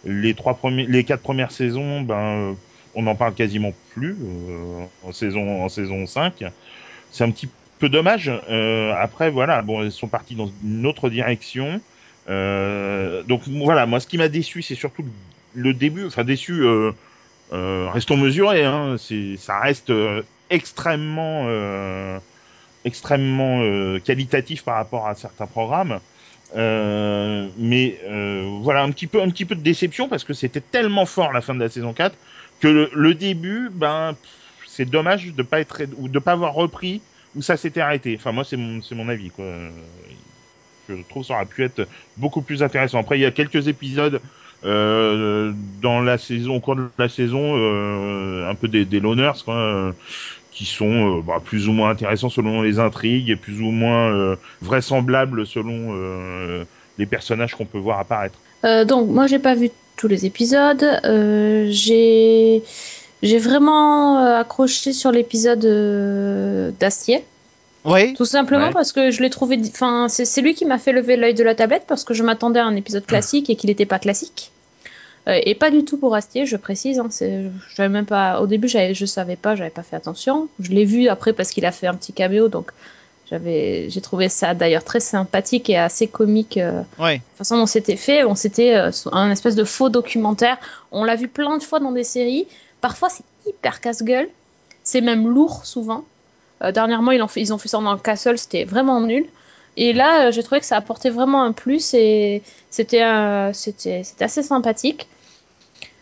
[0.05, 2.57] les trois premiers, les quatre premières saisons, ben
[2.94, 6.44] on n'en parle quasiment plus euh, en saison en saison 5.
[7.11, 7.48] C'est un petit
[7.79, 8.31] peu dommage.
[8.51, 11.81] Euh, après voilà, bon, ils sont partis dans une autre direction.
[12.29, 15.05] Euh, donc voilà, moi ce qui m'a déçu, c'est surtout
[15.55, 16.07] le, début.
[16.07, 16.64] Enfin déçu.
[17.51, 18.64] Restons mesurés.
[18.64, 18.96] Hein,
[19.37, 19.92] ça reste
[20.51, 21.46] extrêmement
[22.84, 26.00] extrêmement euh, qualitatif par rapport à certains programmes.
[26.54, 30.60] Euh, mais euh, voilà un petit peu un petit peu de déception parce que c'était
[30.60, 32.14] tellement fort la fin de la saison 4
[32.60, 34.14] que le, le début ben
[34.66, 37.00] c'est dommage de pas être ou de pas avoir repris
[37.34, 38.16] où ça s'était arrêté.
[38.18, 39.46] Enfin moi c'est mon c'est mon avis quoi.
[40.90, 42.98] Je trouve ça aurait pu être beaucoup plus intéressant.
[43.00, 44.20] Après il y a quelques épisodes
[44.64, 49.42] euh, dans la saison au cours de la saison euh, un peu des, des loners
[49.44, 49.94] quoi,
[50.52, 54.10] qui sont euh, bah, plus ou moins intéressants selon les intrigues et plus ou moins
[54.12, 56.64] euh, vraisemblables selon euh,
[56.98, 58.38] les personnages qu'on peut voir apparaître.
[58.64, 60.82] Euh, donc, moi, j'ai pas vu tous les épisodes.
[61.04, 62.62] Euh, j'ai
[63.22, 67.24] j'ai vraiment accroché sur l'épisode euh, d'Astier.
[67.84, 68.14] Oui.
[68.14, 68.72] Tout simplement Ouais.
[68.72, 69.58] parce que je l'ai trouvé.
[69.68, 72.22] Enfin, c'est c'est lui qui m'a fait lever l'œil de la tablette parce que je
[72.22, 74.51] m'attendais à un épisode classique et qu'il n'était pas classique.
[75.28, 76.98] Euh, et pas du tout pour Astier, je précise.
[76.98, 77.08] Hein,
[77.76, 78.40] j'avais même pas.
[78.40, 80.48] Au début, je savais pas, j'avais pas fait attention.
[80.61, 82.72] Je l'ai vu après parce qu'il a fait un petit caméo, donc
[83.30, 86.56] j'avais, j'ai trouvé ça d'ailleurs très sympathique et assez comique.
[86.56, 87.14] euh, Ouais.
[87.16, 90.58] la façon dont c'était fait, on s'était euh, un espèce de faux documentaire.
[90.90, 92.46] On l'a vu plein de fois dans des séries.
[92.80, 94.28] Parfois, c'est hyper casse-gueule.
[94.82, 96.04] C'est même lourd souvent.
[96.64, 99.24] Euh, dernièrement, ils ont, fait, ils ont fait ça dans le Castle, c'était vraiment nul.
[99.76, 104.02] Et là, euh, j'ai trouvé que ça apportait vraiment un plus et c'était euh, c'était
[104.20, 105.08] assez sympathique.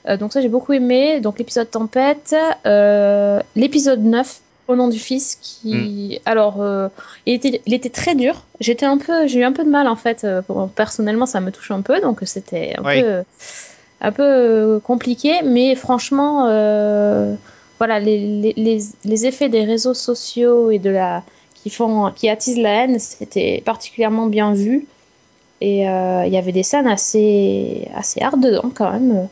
[0.09, 1.20] Euh, donc ça, j'ai beaucoup aimé.
[1.20, 2.35] Donc l'épisode Tempête,
[2.66, 6.20] euh, l'épisode 9, Au nom du fils, qui...
[6.24, 6.88] Alors, euh,
[7.26, 8.44] il, était, il était très dur.
[8.61, 9.26] J'étais un peu...
[9.26, 10.26] J'ai eu un peu de mal, en fait.
[10.76, 13.02] personnellement, ça me touche un peu, donc c'était un Oui.
[13.02, 13.22] peu...
[14.02, 16.44] Un peu compliqué, mais franchement,
[17.78, 21.22] voilà, les, les, les, les effets des réseaux sociaux et de la
[21.62, 24.87] qui font qui attisent la haine, c'était particulièrement bien vu.
[25.61, 29.29] Et euh, il y avait des scènes assez assez hard dedans quand même,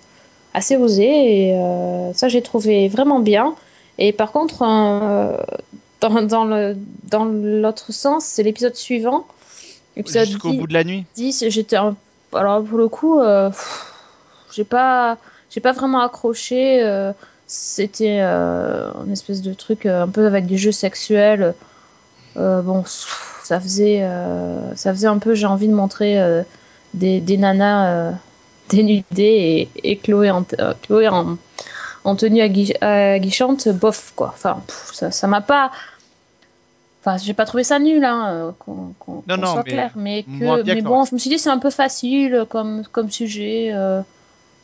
[0.52, 1.48] assez osées.
[1.48, 3.54] Et euh, ça, j'ai trouvé vraiment bien.
[3.98, 5.38] Et par contre, euh,
[6.02, 6.76] dans, dans le
[7.10, 9.26] dans l'autre sens, c'est l'épisode suivant,
[10.26, 11.04] Jusqu'au 10, bout de la nuit.
[11.16, 11.96] 10, j'étais un-
[12.34, 13.92] alors pour le coup, pff,
[14.52, 15.16] j'ai pas
[15.50, 16.84] j'ai pas vraiment accroché.
[17.46, 21.54] c'était une espèce de truc un peu avec des jeux sexuels.
[22.38, 25.34] Euh, bon, ça faisait euh, ça faisait un peu.
[25.34, 26.42] J'ai envie de montrer euh,
[26.94, 28.12] des, des nanas
[28.68, 30.44] dénudées et, et Chloé en,
[30.82, 31.36] Chloé en,
[32.04, 34.28] en tenue agui- aguichante, bof quoi.
[34.34, 35.70] Enfin, pff, ça m'a pas.
[37.00, 38.94] Enfin, j'ai pas trouvé ça nul, hein, qu'on
[39.38, 41.70] non, soit mais clair, mais que, mais bon, je me suis dit c'est un peu
[41.70, 43.72] facile comme comme sujet.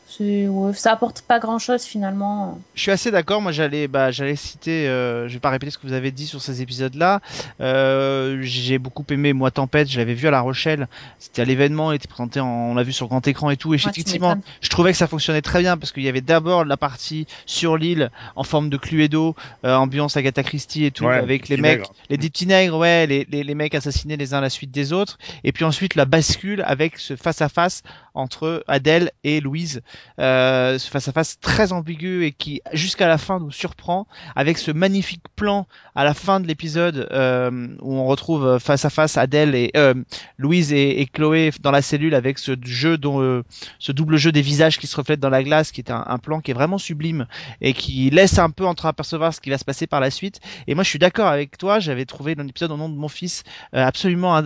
[0.09, 2.61] C'est- ouais, ça apporte pas grand chose finalement.
[2.75, 3.41] Je suis assez d'accord.
[3.41, 4.87] Moi, j'allais, bah, j'allais citer.
[4.89, 7.21] Euh, je vais pas répéter ce que vous avez dit sur ces épisodes-là.
[7.61, 9.89] Euh, j'ai beaucoup aimé moi Tempête.
[9.91, 10.89] Je l'avais vu à La Rochelle.
[11.19, 11.93] C'était à l'événement.
[11.93, 12.41] Il était présenté.
[12.41, 13.75] En, on l'a vu sur grand écran et tout.
[13.75, 16.65] Et Ouais, effectivement, je trouvais que ça fonctionnait très bien parce qu'il y avait d'abord
[16.65, 21.15] la partie sur l'île en forme de Cluedo, euh, ambiance Agatha Christie et tout, Ouais,
[21.17, 24.39] avec les mecs, les dix petits nègres, ouais, les, les, les mecs assassinés les uns
[24.39, 25.19] à la suite des autres.
[25.45, 27.83] Et puis ensuite la bascule avec ce face à face
[28.15, 29.83] entre Adèle et Louise,
[30.19, 34.59] euh, ce face à face très ambigu et qui jusqu'à la fin nous surprend avec
[34.59, 39.17] ce magnifique plan à la fin de l'épisode euh, où on retrouve face à face
[39.17, 39.95] Adèle et euh,
[40.39, 43.45] Louise et, Chloé dans la cellule avec ce jeu dont euh,
[43.79, 46.41] ce double jeu des visages qui se reflètent dans la glace, qui est un, plan
[46.41, 47.27] qui est vraiment sublime
[47.61, 50.41] et qui laisse un peu entreapercevoir ce qui va se passer par la suite.
[50.67, 51.81] Et moi, je suis d'accord avec toi.
[51.81, 54.43] J'avais trouvé dans l'épisode au nom de mon fils euh, absolument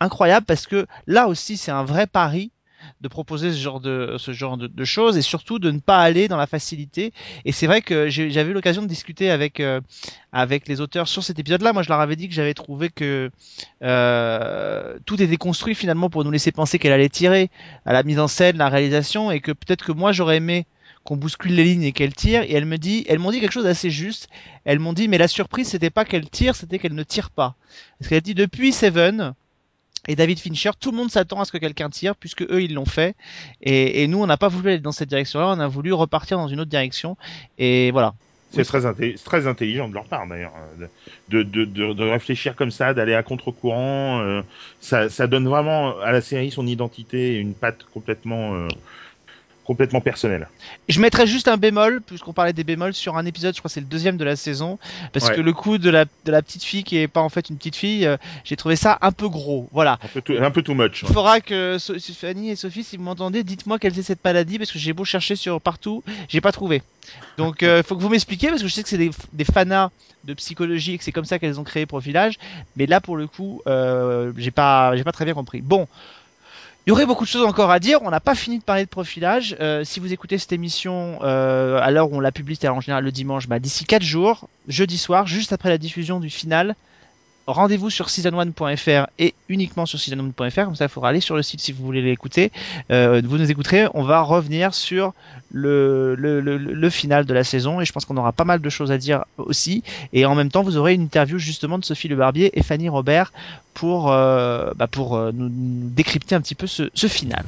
[0.00, 2.50] incroyable parce que là aussi, c'est un vrai pari.
[3.00, 6.28] De proposer ce genre de ce genre de, choses et surtout de ne pas aller
[6.28, 7.12] dans la facilité.
[7.44, 9.80] Et c'est vrai que j'avais eu l'occasion de discuter avec euh,
[10.32, 11.72] avec les auteurs sur cet épisode-là.
[11.72, 13.30] Moi, je leur avais dit que j'avais trouvé que
[13.82, 17.50] euh, tout était construit finalement pour nous laisser penser qu'elle allait tirer
[17.84, 20.66] à la mise en scène, la réalisation, et que peut-être que moi j'aurais aimé
[21.04, 22.42] qu'on bouscule les lignes et qu'elle tire.
[22.42, 24.28] Et elle me dit, elles m'ont dit quelque chose d'assez juste.
[24.64, 27.56] Elles m'ont dit, mais la surprise c'était pas qu'elle tire, c'était qu'elle ne tire pas.
[27.98, 29.34] Parce qu'elle a dit depuis Seven.
[30.08, 32.74] Et David Fincher, tout le monde s'attend à ce que quelqu'un tire, puisque eux ils
[32.74, 33.14] l'ont fait,
[33.62, 36.38] et, et nous on n'a pas voulu aller dans cette direction-là, on a voulu repartir
[36.38, 37.16] dans une autre direction,
[37.58, 38.14] et voilà.
[38.54, 40.86] C'est très, inté- très intelligent de leur part d'ailleurs, euh,
[41.28, 44.20] de, de, de, de réfléchir comme ça, d'aller à contre-courant.
[44.20, 44.42] euh,
[44.80, 48.68] ça, ça donne vraiment à la série son identité et une patte complètement, euh,
[49.64, 50.48] complètement personnelle.
[50.88, 53.72] Je mettrais juste un bémol, puisqu'on parlait des bémols, sur un épisode, je crois que
[53.74, 54.78] c'est le deuxième de la saison,
[55.12, 55.36] parce Ouais.
[55.36, 57.56] que le coup de la, de la petite fille qui est pas en fait une
[57.56, 59.68] petite fille, euh, j'ai trouvé ça un peu gros.
[59.72, 59.98] Voilà.
[60.02, 61.02] Un peu too, un peu too much.
[61.02, 61.14] Il ouais.
[61.14, 64.72] faudra que So- Fanny et Sophie, si vous m'entendez, dites-moi quelle c'est cette maladie, parce
[64.72, 66.82] que j'ai beau chercher sur partout, j'ai pas trouvé.
[67.38, 69.90] Donc il faut que vous m'expliquiez, parce que je sais que c'est des, des fanas
[70.24, 72.38] de psychologie et que c'est comme ça qu'elles ont créé Profilage,
[72.76, 75.60] mais là pour le coup, euh, j'ai pas, j'ai pas très bien compris.
[75.60, 75.86] Bon.
[76.84, 78.00] Il y aurait beaucoup de choses encore à dire.
[78.02, 79.56] On n'a pas fini de parler de profilage.
[79.60, 83.46] Euh, si vous écoutez cette émission euh, où on la publie, en général le dimanche,
[83.46, 86.74] bah, d'ici 4 jours, jeudi soir, juste après la diffusion du final,
[87.46, 90.64] rendez-vous sur season1.fr et uniquement sur season1.fr.
[90.64, 92.52] Comme ça, il faudra aller sur le site si vous voulez l'écouter.
[92.90, 93.86] Euh, vous nous écouterez.
[93.94, 95.12] On va revenir sur
[95.52, 98.98] le, final de la saison et je pense qu'on aura pas mal de choses à
[98.98, 99.82] dire aussi.
[100.12, 102.88] Et en même temps, vous aurez une interview justement de Sophie Le Barbier et Fanny
[102.88, 103.32] Robert
[103.74, 107.44] pour, euh, bah, pour euh, nous, décrypter un petit peu ce final.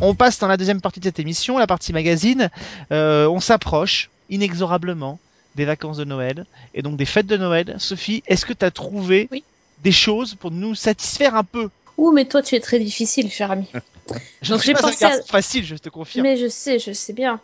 [0.00, 2.48] On passe dans la deuxième partie de cette émission, la partie magazine.
[2.90, 5.18] Euh, on s'approche inexorablement
[5.56, 7.74] des vacances de Noël et donc des fêtes de Noël.
[7.78, 9.44] Sophie, est-ce que tu as trouvé Oui.
[9.82, 11.68] des choses pour nous satisfaire un peu?
[11.98, 13.66] Ouh, mais toi, tu es très difficile, cher ami.
[14.42, 16.26] Je Donc, j'ai pas pensé à- facile, je te confirme.
[16.26, 17.38] Mais je sais, je sais bien.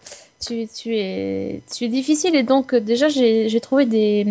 [0.45, 4.27] Tu, tu, es, tu es difficile et donc euh, déjà j'ai j'ai trouvé des,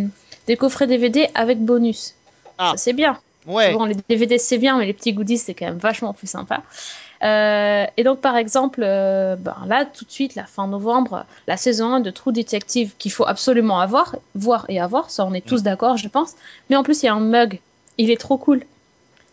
[0.48, 2.14] des coffrets DVD avec bonus.
[2.58, 2.72] Ah.
[2.72, 3.18] Ça c'est bien.
[3.48, 3.74] Ouais.
[3.74, 6.64] Bon, les DVD c'est bien, mais les petits goodies c'est quand même vachement plus sympa.
[7.24, 11.58] Euh, et donc par exemple, euh, ben, là tout de suite, la fin novembre, la
[11.58, 15.46] saison 1 de True Detective qu'il faut absolument avoir, voir et avoir, ça on est
[15.46, 16.34] tous d'accord je pense.
[16.70, 17.60] Mais en plus il y a un mug,
[17.98, 18.64] il est trop cool.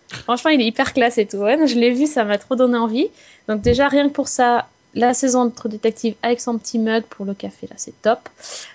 [0.08, 1.38] Franchement, il est hyper classe et tout.
[1.38, 3.08] Ouais, je l'ai vu, ça m'a trop donné envie.
[3.48, 7.04] Donc déjà, rien que pour ça, la saison de True Detective avec son petit mug
[7.04, 8.28] pour le café, là, c'est top.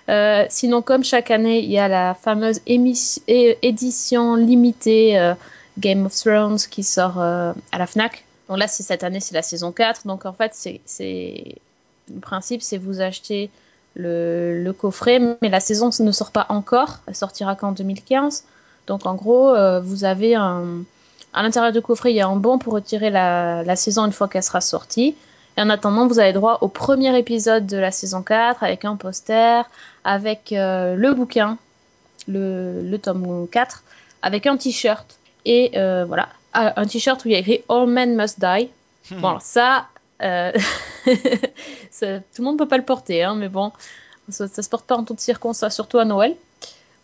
[0.08, 5.34] Euh, sinon, comme chaque année, il y a la fameuse édition limitée euh,
[5.78, 8.24] Game of Thrones qui sort euh, à la FNAC.
[8.48, 10.06] Donc là, cette année, c'est la saison 4.
[10.06, 10.52] Donc en fait,
[10.98, 13.50] le principe, c'est vous achetez
[13.94, 16.98] le, coffret, mais la saison ne sort pas encore.
[17.06, 18.44] Elle sortira qu'en 2015.
[18.86, 20.82] Donc en gros, vous avez un...
[21.34, 24.28] À l'intérieur du coffret, il y a un bon pour retirer la saison une fois
[24.28, 25.14] qu'elle sera sortie.
[25.58, 28.94] Et en attendant, vous avez droit au premier épisode de la saison 4 avec un
[28.94, 29.64] poster,
[30.04, 31.58] avec euh, le bouquin,
[32.28, 33.82] le, le tome 4,
[34.22, 35.18] avec un t-shirt.
[35.44, 38.70] Et euh, voilà, Ah, un t-shirt où il y a écrit All Men Must Die.
[39.10, 39.20] Hmm.
[39.20, 39.86] Bon, ça,
[40.22, 40.52] euh,
[41.90, 43.72] ça- tout le monde peut pas le porter, hein, mais bon,
[44.28, 46.36] ça, ça se porte pas en toutes circonstances, surtout à Noël.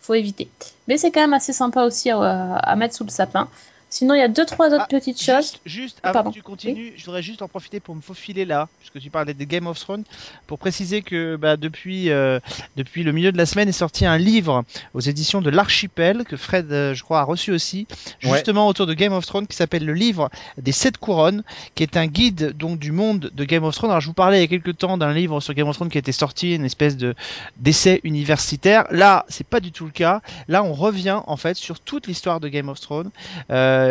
[0.01, 0.49] Faut éviter.
[0.87, 2.21] Mais c'est quand même assez sympa aussi à,
[2.57, 3.49] à mettre sous le sapin.
[3.95, 5.37] Sinon, il y a deux, trois autres Ah, petites choses.
[5.37, 6.31] Juste, juste Ah, avant pardon.
[6.31, 9.35] que tu continues, je voudrais juste en profiter pour me faufiler là, puisque tu parlais
[9.35, 10.03] de Game of Thrones,
[10.49, 12.41] pour préciser que bah, depuis, euh,
[12.77, 16.37] depuis le milieu de la semaine est sorti un livre aux éditions de l'Archipel, que
[16.37, 17.87] Fred, euh, je crois, a reçu aussi,
[18.25, 18.33] Ouais.
[18.33, 20.29] justement autour de Game of Thrones, qui s'appelle le livre
[20.59, 21.45] des sept couronnes,
[21.77, 23.93] qui est un guide donc du monde de Game of Thrones.
[23.93, 25.89] Alors je vous parlais il y a quelques temps d'un livre sur Game of Thrones
[25.91, 27.15] qui était sorti, une espèce de
[27.59, 28.87] d'essai universitaire.
[28.91, 30.21] Là, c'est pas du tout le cas.
[30.49, 33.11] Là, on revient en fait sur toute l'histoire de Game of Thrones.
[33.51, 33.84] Euh,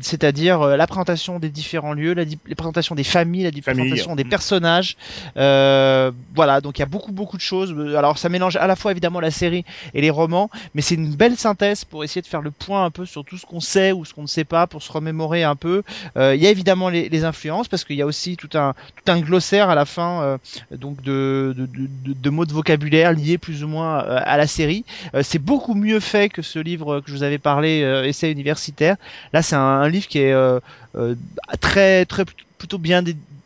[0.00, 2.24] c'est-à-dire euh, la présentation des différents lieux, la,
[2.56, 3.62] présentation des familles, la Famille.
[3.88, 4.28] présentation des Mm.
[4.28, 4.96] personnages.
[5.36, 7.72] Euh, voilà, donc il y a beaucoup beaucoup de choses.
[7.76, 10.94] Euh, Alors ça mélange à la fois évidemment la série et les romans, mais c'est
[10.94, 13.60] une belle synthèse pour essayer de faire le point un peu sur tout ce qu'on
[13.60, 15.82] sait ou ce qu'on ne sait pas, pour se remémorer un peu.
[16.16, 18.74] Euh, Il y a évidemment les, les influences parce qu'il y a aussi tout un
[19.04, 20.38] tout un glossaire à la fin, euh,
[20.76, 24.46] donc de, de, de, de- mots de vocabulaire liés plus ou moins euh, à la
[24.46, 24.84] série.
[25.14, 28.30] Euh, c'est beaucoup mieux fait que ce livre que je vous avais parlé, euh, essai
[28.30, 28.96] universitaire.
[29.32, 30.60] Là, c'est un, un livre qui est euh,
[30.96, 31.14] euh,
[31.60, 32.24] très, très
[32.58, 33.02] plutôt bien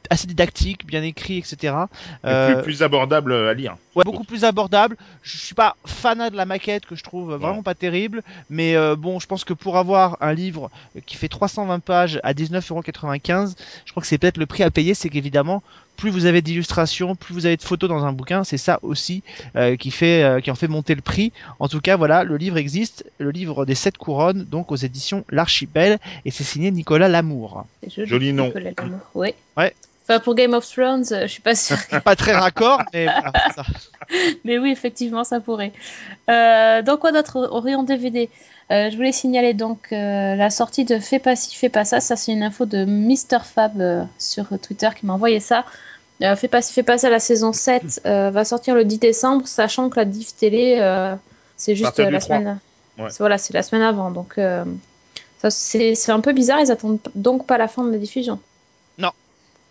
[0.08, 1.56] assez didactique, bien écrit, etc.
[1.62, 3.76] Et Euh, plus, plus abordable à lire.
[3.96, 4.96] Ouais, beaucoup plus abordable.
[5.22, 8.94] Je suis pas fanat de la maquette que je trouve vraiment pas terrible, mais euh,
[8.94, 10.70] bon, je pense que pour avoir un livre
[11.06, 14.94] qui fait 320 pages à 19,95€, je crois que c'est peut-être le prix à payer,
[14.94, 15.62] c'est qu'évidemment,
[15.96, 19.22] plus vous avez d'illustrations, plus vous avez de photos dans un bouquin, c'est ça aussi
[19.56, 21.32] euh, qui fait euh, qui en fait monter le prix.
[21.58, 25.24] En tout cas, voilà, le livre existe, le livre des sept couronnes, donc aux éditions
[25.30, 27.66] L'Archipel, et c'est signé Nicolas Lamour.
[27.88, 28.46] Joli, Joli nom.
[28.46, 29.00] Nicolas Lamour.
[29.14, 29.34] Ouais.
[29.56, 29.74] Ouais.
[30.08, 31.78] Enfin, pour Game of Thrones, euh, je suis pas sûre.
[32.04, 33.64] Pas très raccord, mais voilà, c'est ça.
[34.44, 35.72] Mais oui, effectivement, ça pourrait.
[36.30, 38.30] Euh, donc, quoi d'autre au rayon DVD
[38.72, 42.00] Euh, Je voulais signaler donc euh, la sortie de Fais pas ci, fais pas ça.
[42.00, 43.44] Ça, c'est une info de Mr.
[43.44, 45.64] Fab euh, sur Twitter qui m'a envoyé ça.
[46.20, 47.10] Fais pas ci, fais pas ça.
[47.10, 50.78] La saison 7 euh, va sortir le 10 décembre, sachant que la diff télé,
[51.56, 52.20] c'est juste la 3.
[52.20, 52.58] semaine.
[52.98, 53.08] Ouais.
[53.18, 54.10] Voilà, c'est la semaine avant.
[54.10, 54.40] Donc,
[55.48, 56.60] c'est un peu bizarre.
[56.60, 58.40] Ils attendent donc pas la fin de la diffusion.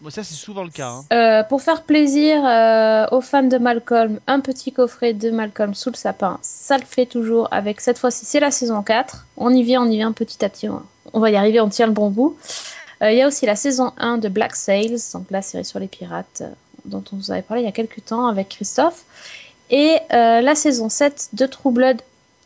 [0.02, 0.90] Bon, ça c'est souvent le cas.
[0.90, 1.04] hein.
[1.14, 5.90] Euh, pour faire plaisir euh, aux fans de Malcolm, un petit coffret de Malcolm sous
[5.90, 9.26] le sapin, ça le fait toujours avec cette fois-ci c'est la saison 4.
[9.38, 11.70] On y vient, on y vient petit à petit, on- on va y arriver, on
[11.70, 12.38] tient le bon bout.
[13.02, 15.80] Euh, Il y a aussi la saison 1 de Black Sails, donc la série sur
[15.80, 16.44] les pirates
[16.84, 19.04] dont on vous avait parlé il y a quelques temps avec Christophe.
[19.72, 22.02] Et la saison 7 de True Blood,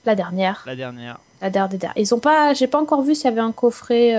[0.06, 0.64] la dernière.
[0.66, 1.20] La dernière.
[1.42, 1.92] La dernière.
[1.98, 4.16] Ils ont pas, j'ai pas encore vu s'il y avait un coffret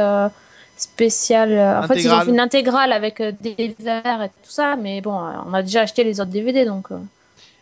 [0.81, 1.53] euh, spécial.
[1.53, 4.77] euh, En fait, ils ont fait une intégrale avec euh, des verres et tout ça,
[4.77, 6.97] mais bon, euh, on a déjà acheté les autres DVD, donc ils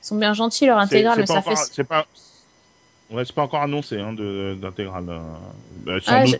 [0.02, 1.84] sont bien gentils leur intégrale, c'est mais pas ça encore- fait.
[1.84, 2.06] Pas.
[3.10, 4.12] Ouais, c'est pas encore annoncé hein,
[4.60, 5.06] d'intégrale.
[5.06, 6.36] sans Ah, doute.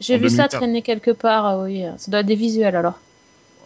[0.00, 0.48] j'ai- vu ça 2015.
[0.50, 2.94] traîner quelque part, oui, ça doit être des visuels alors.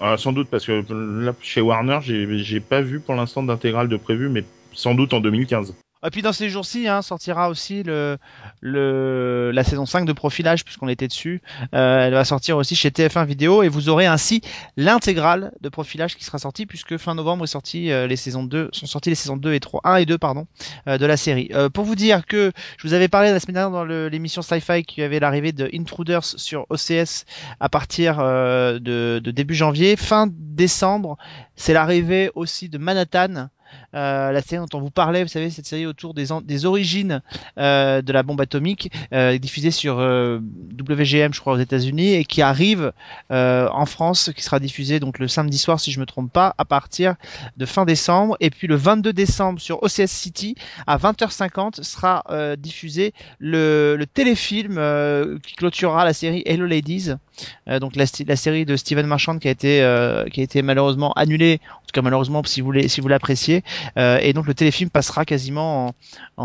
[0.00, 0.84] Ah, sans doute parce que
[1.24, 5.14] là, chez Warner, j'ai j'ai pas vu pour l'instant d'intégrale de prévu, mais sans doute
[5.14, 5.72] en 2015.
[6.04, 8.18] Et puis dans ces jours-ci, hein, sortira aussi le,
[8.60, 11.40] le, la saison 5 de Profilage, puisqu'on était dessus.
[11.74, 14.42] Euh, elle va sortir aussi chez TF1 Vidéo, et vous aurez ainsi
[14.76, 18.68] l'intégrale de Profilage qui sera sortie, puisque fin novembre est sorti, euh, les saisons 2,
[18.72, 20.46] sont sorties les saisons 2 et 3, 1 et 2, pardon,
[20.88, 21.50] euh, de la série.
[21.54, 24.84] Euh, pour vous dire que je vous avais parlé la semaine dernière dans l'émission Sci-Fi
[24.84, 27.24] qu'il y avait l'arrivée de Intruders sur OCS
[27.60, 29.96] à partir euh, de, de début janvier.
[29.96, 31.16] Fin décembre,
[31.56, 33.48] c'est l'arrivée aussi de Manhattan,
[33.92, 37.22] la série dont on vous parlait, vous savez, cette série autour des, des origines
[37.58, 40.40] euh, de la bombe atomique, euh, diffusée sur euh,
[40.78, 42.92] WGM, je crois, aux États-Unis, et qui arrive
[43.30, 46.54] euh, en France, qui sera diffusée donc le samedi soir, si je me trompe pas,
[46.58, 47.14] à partir
[47.56, 50.54] de fin décembre, et puis le 22 décembre sur OCS City
[50.86, 57.10] à 20h50 sera euh, diffusé le, le téléfilm euh, qui clôturera la série Hello Ladies,
[57.10, 57.16] euh,
[57.66, 61.12] donc la, la série de Steven Marchand qui a été euh, qui a été malheureusement
[61.14, 63.62] annulée, en tout cas malheureusement si vous voulez si vous l'appréciez,
[63.96, 65.94] euh, et donc le téléfilm passera quasiment
[66.36, 66.44] en,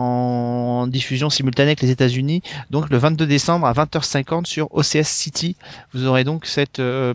[0.81, 2.41] en diffusion simultanée avec les États-Unis.
[2.69, 5.55] Donc le 22 décembre à 20h50 sur OCS City,
[5.93, 7.13] vous aurez donc cette euh,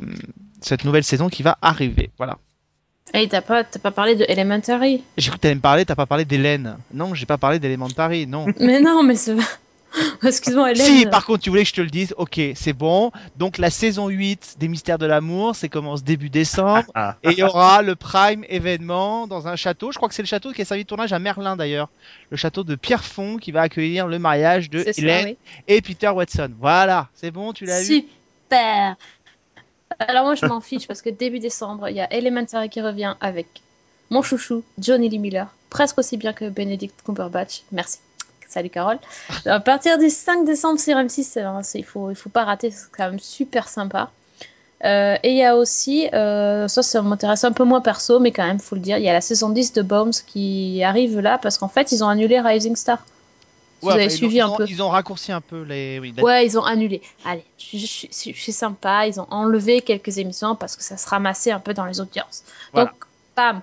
[0.60, 2.10] cette nouvelle saison qui va arriver.
[2.16, 2.38] Voilà.
[3.12, 5.04] Et t'as pas, pas parlé de Elementary?
[5.18, 6.78] J'ai cru que t'allais me parler, t'as pas parlé d'Hélène.
[6.92, 8.46] Non, j'ai pas parlé d'Elementary, non.
[8.58, 9.36] Mais non, mais c'est.
[10.22, 10.86] Excuse-moi, Hélène.
[10.86, 13.12] Si, par contre, tu voulais que je te le dise, ok, c'est bon.
[13.36, 16.90] Donc la saison 8 des Mystères de l'amour, c'est commence début décembre.
[16.94, 19.92] Ah, Et il y aura le prime événement dans un château.
[19.92, 21.88] Je crois que c'est le château qui a servi de tournage à Merlin d'ailleurs.
[22.30, 25.36] Le château de Pierrefonds qui va accueillir le mariage de ça, Hélène oui.
[25.68, 26.50] et Peter Watson.
[26.58, 27.86] Voilà, c'est bon, tu l'as vu.
[27.86, 28.96] Super.
[30.00, 33.14] Alors moi je m'en fiche parce que début décembre, il y a Elementary qui revient
[33.20, 33.46] avec
[34.10, 37.62] mon chouchou, Johnny Lee Miller, presque aussi bien que Benedict Cumberbatch.
[37.72, 37.98] Merci.
[38.54, 38.98] Salut Carole.
[39.46, 42.44] À partir du 5 décembre sur M6, c'est- hein, c'est- il faut, il faut pas
[42.44, 44.12] rater, c'est quand même super sympa.
[44.84, 48.30] Euh, et il y a aussi, euh, ça ça m'intéresse un peu moins perso, mais
[48.30, 51.18] quand même, faut le dire, il y a la saison 10 de Bombs qui arrive
[51.18, 52.98] là parce qu'en fait, ils ont annulé Rising Star.
[53.82, 54.66] Vous avez suivi ont- un ils ont- peu.
[54.68, 55.98] Ils ont raccourci un peu les.
[55.98, 57.02] oui, Ouais, ils ont annulé.
[57.24, 59.08] Allez, je, je- je- je suis sympa.
[59.08, 62.44] Ils ont enlevé quelques émissions parce que ça se ramassait un peu dans les audiences.
[62.72, 62.90] Voilà.
[62.90, 63.04] Donc,
[63.36, 63.60] bam.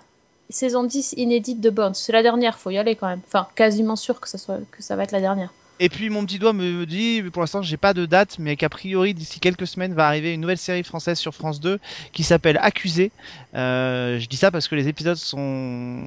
[0.51, 1.93] Saison 10 inédite de Bones.
[1.93, 3.21] C'est la dernière, faut y aller quand même.
[3.27, 5.51] Enfin, quasiment sûr que ça, soit, que ça va être la dernière.
[5.83, 8.69] Et puis mon petit doigt me dit, pour l'instant j'ai pas de date, mais qu'a
[8.69, 11.79] priori d'ici quelques semaines va arriver une nouvelle série française sur France 2
[12.13, 13.11] qui s'appelle Accusé.
[13.55, 16.03] Euh, je dis ça parce que les épisodes sont,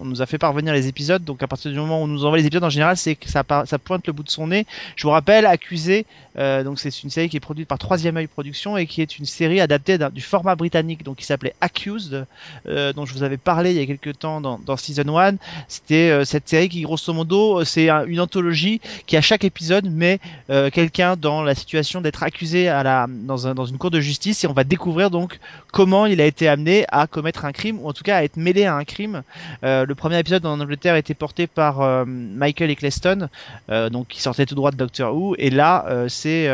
[0.00, 2.24] on nous a fait parvenir les épisodes, donc à partir du moment où on nous
[2.24, 4.66] envoie les épisodes en général, c'est que ça, pointe le bout de son nez.
[4.96, 8.26] Je vous rappelle, Accusé, euh, donc c'est une série qui est produite par Troisième œil
[8.26, 12.26] Productions et qui est une série adaptée du format britannique, donc qui s'appelait Accused,
[12.66, 15.36] euh, dont je vous avais parlé il y a quelques temps dans, Season 1.
[15.68, 20.18] C'était cette série qui grosso modo, c'est un- une anthologie qui à chaque épisode met
[20.50, 24.46] euh, quelqu'un dans la situation d'être accusé dans, un, dans une cour de justice et
[24.46, 25.38] on va découvrir donc
[25.72, 28.36] comment il a été amené à commettre un crime ou en tout cas à être
[28.36, 29.22] mêlé à un crime.
[29.64, 33.28] Euh, le premier épisode en Angleterre était porté par euh, Michael Eccleston,
[33.70, 36.48] euh, donc qui sortait tout droit de Doctor Who et là c'est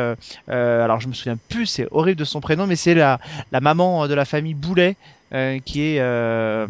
[0.49, 3.19] alors je me souviens plus, c'est horrible de son prénom, mais c'est la
[3.61, 4.97] maman de la famille Boulet
[5.33, 6.67] euh, qui est euh,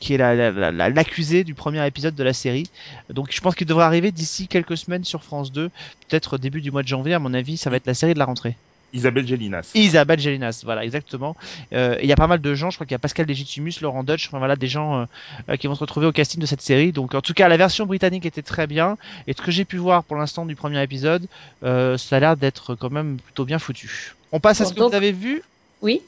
[0.00, 2.68] qui est la- la- la- la- l'accusée du premier épisode de la série.
[3.10, 5.68] Donc je pense qu'il devrait arriver d'ici quelques semaines sur France 2,
[6.08, 8.14] peut-être au début du mois de janvier à mon avis, ça va être la série
[8.14, 8.56] de la rentrée.
[8.94, 9.70] Isabelle Gélinas.
[9.74, 11.36] Isabelle Gélinas, voilà exactement.
[11.74, 13.26] Euh, et Il y a pas mal de gens, je crois qu'il y a Pascal
[13.26, 15.06] Legitimus, Laurent Dutch, enfin voilà des gens
[15.50, 16.90] euh, qui vont se retrouver au casting de cette série.
[16.92, 19.76] Donc en tout cas la version britannique était très bien et ce que j'ai pu
[19.76, 21.26] voir pour l'instant du premier épisode,
[21.64, 24.14] euh, ça a l'air d'être quand même plutôt bien foutu.
[24.32, 25.42] On passe à ce que vous avez vu?
[25.82, 26.00] Oui.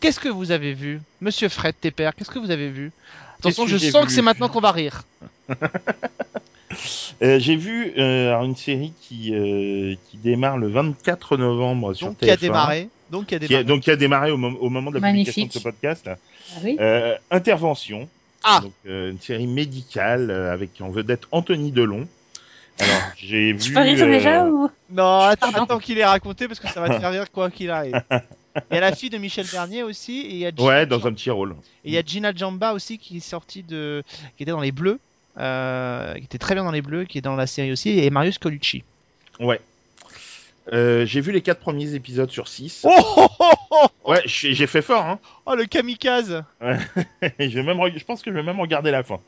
[0.00, 1.00] Qu'est-ce que vous avez vu?
[1.20, 2.90] Monsieur Fred Tepper, qu'est-ce que vous avez vu?
[3.38, 5.02] Attention, je sens que c'est maintenant qu'on va rire.
[7.22, 12.16] Euh, J'ai vu euh, une série qui, euh, qui démarre le 24 novembre sur Donc
[12.18, 12.24] TF1.
[12.24, 12.88] qui a démarré.
[13.10, 13.64] Donc qui a Qui a, démarré.
[13.64, 16.08] donc qui a démarré au, mom- au moment de la publication de ce podcast.
[16.08, 16.16] Ah
[16.62, 16.76] oui.
[16.80, 18.08] Euh, Intervention.
[18.44, 18.60] Ah.
[18.62, 22.06] Donc, euh, une série médicale euh, avec en vedette Anthony Delon.
[22.78, 23.76] Alors j'ai vu.
[23.76, 24.70] Rire euh, déjà ou?
[24.90, 25.64] Non, attends, Pardon.
[25.64, 28.00] attends qu'il ait raconté parce que ça va te faire rire quoi qu'il arrive.
[28.70, 30.86] Il y a la fille de Michel Bernier aussi et il y a Gina, Ouais,
[30.86, 31.52] dans Jam- un petit rôle.
[31.84, 34.02] et il y a Gina Jamba aussi qui est sortie de
[34.36, 34.98] qui était dans les bleus
[35.38, 38.10] euh, qui était très bien dans les bleus qui est dans la série aussi et
[38.10, 38.82] Marius Colucci.
[39.38, 39.60] Ouais.
[40.72, 42.82] Euh, j'ai vu les quatre premiers épisodes sur 6.
[42.84, 45.18] Oh, oh, oh, oh, Ouais, j'ai j'ai fait fort, hein.
[45.46, 46.44] oh, le kamikaze.
[46.60, 49.18] je, vais même re- je pense que je vais même regarder la fin.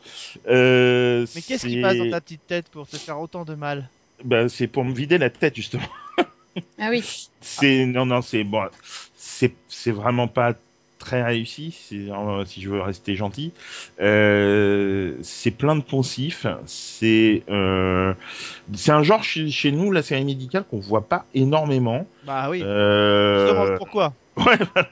[0.49, 3.89] Euh, Mais qu'est-ce qui passe dans ta petite tête pour te faire autant de mal?
[4.25, 5.89] Bah, C'est pour me vider la tête, justement.
[6.79, 7.03] Ah oui.
[7.41, 8.67] C'est non non c'est bon
[9.69, 10.55] c'est vraiment pas
[10.99, 13.53] très réussi euh, si je veux rester gentil
[14.01, 18.15] euh, c'est plein de poncifs c'est euh,
[18.73, 22.63] c'est un genre chez, chez nous la série médicale qu'on voit pas énormément Bah oui.
[22.63, 24.13] euh, Je pourquoi.
[24.39, 24.89] ouais, voilà.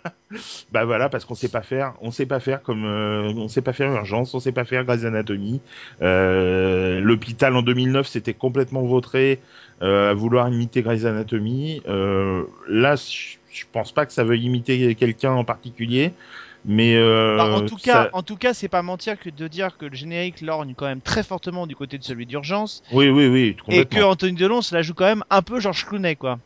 [0.71, 3.63] bah voilà parce qu'on sait pas faire on sait pas faire comme euh, on sait
[3.63, 5.63] pas faire urgence on sait pas faire Grey's Anatomy
[6.03, 9.41] euh, l'hôpital en 2009 c'était complètement vautré
[9.81, 11.81] euh, à vouloir imiter Grey's Anatomy
[12.69, 12.97] là
[13.53, 16.13] je pense pas que ça veuille imiter quelqu'un en particulier
[16.67, 19.49] mais euh, Bah, en tout ça- cas, en tout cas, c'est pas mentir que de
[19.49, 23.09] dire que le générique lorgne quand même très fortement du côté de celui d'urgence oui
[23.09, 26.17] oui oui et que Anthony Delon se la joue quand même un peu Georges Clooney
[26.17, 26.39] quoi.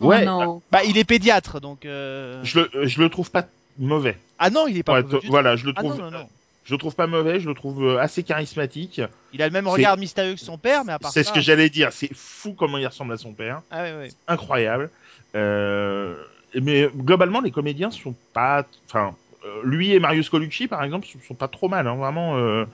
[0.00, 0.20] Ouais.
[0.22, 0.62] Oh non.
[0.70, 1.84] Bah il est pédiatre donc.
[1.84, 3.46] euh, je le je le trouve pas
[3.78, 4.94] mauvais Ah non, il est pas.
[4.94, 6.28] Ouais, mauvais voilà je le Ah trouve non, non, non.
[6.70, 9.00] Je le trouve pas mauvais je le trouve euh, assez charismatique
[9.32, 11.40] Il a le même regard mystérieux que son père, mais à part c'est ce que
[11.40, 13.84] j'allais dire c'est fou comment il ressemble à son père Ah
[14.28, 14.90] incroyable.
[15.34, 16.14] Euh,
[16.60, 18.64] mais globalement, les comédiens sont pas.
[18.88, 19.14] Enfin,
[19.44, 21.86] euh, lui et Marius Colucci, par exemple, sont, sont pas trop mal.
[21.86, 22.36] hein, vraiment.
[22.36, 22.64] euh,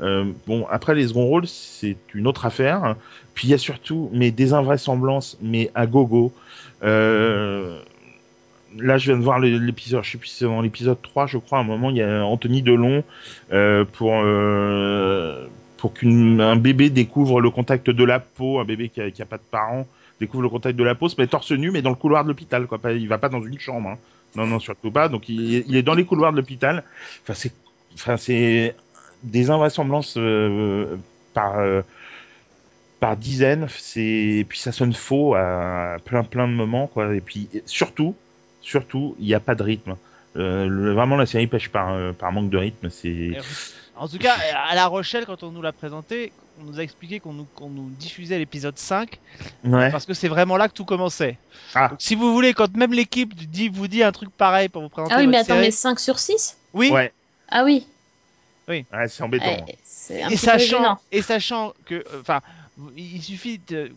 [0.00, 2.96] euh, bon, après les seconds rôles, c'est une autre affaire.
[3.34, 6.32] Puis il y a surtout mais des invraisemblances, mais à gogo.
[6.82, 7.80] Euh,
[8.76, 10.02] là, je viens de voir l'épisode.
[10.04, 11.58] Je sais plus dans l'épisode 3, je crois.
[11.58, 13.02] À un moment, il y a Anthony Delon
[13.52, 14.12] euh, pour.
[14.22, 15.46] euh,
[15.76, 19.42] pour qu'un bébé découvre le contact de la peau, un bébé qui a, pas de
[19.48, 19.86] parents,
[20.20, 22.28] découvre le contact de la peau, se met torse nu, mais dans le couloir de
[22.28, 22.78] l'hôpital, quoi.
[22.78, 23.98] Pas, il va pas dans une chambre, hein.
[24.34, 25.08] Non, non, surtout pas.
[25.08, 26.82] Donc, il, est- dans les couloirs de l'hôpital.
[27.28, 28.74] Enfin, c'est,
[29.22, 30.96] des invraisemblances euh,
[31.32, 31.54] par
[33.00, 33.66] par dizaines.
[33.96, 37.14] Et puis ça sonne faux à plein, plein de moments, quoi.
[37.14, 38.16] Et puis surtout,
[38.68, 39.96] surtout, il n'y a pas de rythme.
[40.36, 42.90] Euh, le- vraiment, la série pêche par euh, par manque de rythme.
[42.90, 43.38] C'est Et-
[43.96, 44.36] En tout cas,
[44.68, 47.68] à La Rochelle, quand on nous l'a présenté, on nous a expliqué qu'on nous, qu'on
[47.68, 49.18] nous diffusait l'épisode 5
[49.64, 49.90] ouais.
[49.90, 51.36] parce que c'est vraiment là que tout commençait.
[51.74, 51.88] Ah.
[51.88, 54.88] Donc, si vous voulez, quand même l'équipe dit, vous dit un truc pareil pour vous
[54.88, 57.12] présenter Ah oui, mais attends, mais série- 5 sur 6 oui, Ouais.
[57.48, 57.86] Ah oui.
[58.68, 59.64] Ouais, c'est embêtant.
[59.66, 62.40] Eh, C'est un et sachant, et sachant que, euh, enfin,
[62.96, 63.90] il suffit de,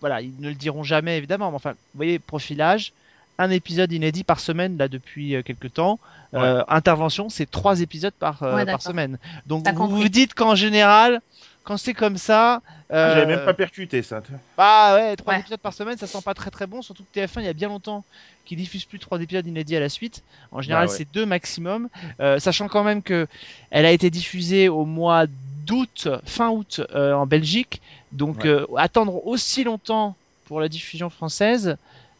[0.00, 2.92] voilà, ils ne le diront jamais évidemment, mais enfin, vous voyez, profilage,
[3.38, 5.98] un épisode inédit par semaine là depuis euh, quelques temps.
[6.34, 8.82] Euh, intervention, c'est trois épisodes par, euh, Ouais, par d'accord.
[8.82, 9.18] semaine.
[9.46, 10.02] Donc vous compris.
[10.02, 11.20] vous dites qu'en général,
[11.64, 12.60] quand c'est comme ça,
[12.92, 14.22] euh, J'avais même pas percuté ça.
[14.56, 15.40] bah ouais, trois Ouais.
[15.40, 16.82] épisodes par semaine, ça sent pas très très bon.
[16.82, 18.04] Surtout que TF1, il y a bien longtemps,
[18.44, 20.22] qui diffuse plus trois épisodes inédits à la suite.
[20.52, 20.98] En général, Bah ouais.
[20.98, 21.88] c'est deux maximum.
[22.20, 23.26] Euh, sachant quand même que
[23.70, 25.26] elle a été diffusée au mois
[25.66, 27.80] d'août, fin août, euh, en Belgique.
[28.12, 28.48] Donc Ouais.
[28.48, 30.16] euh, attendre aussi longtemps
[30.46, 31.76] pour la diffusion française,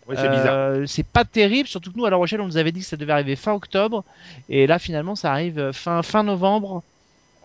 [0.08, 0.54] Ouais, c'est bizarre.
[0.54, 1.68] euh, c'est pas terrible.
[1.68, 3.52] Surtout que nous, à La Rochelle, on nous avait dit que ça devait arriver fin
[3.52, 4.04] octobre,
[4.48, 6.82] et là finalement, ça arrive euh, fin fin novembre.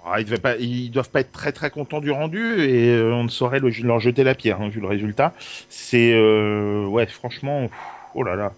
[0.05, 3.23] Ah, ils, pas, ils doivent pas être très très contents du rendu et euh, on
[3.23, 5.33] ne saurait le- leur jeter la pierre hein, vu le résultat.
[5.69, 7.71] C'est euh, ouais franchement pff,
[8.13, 8.51] oh là là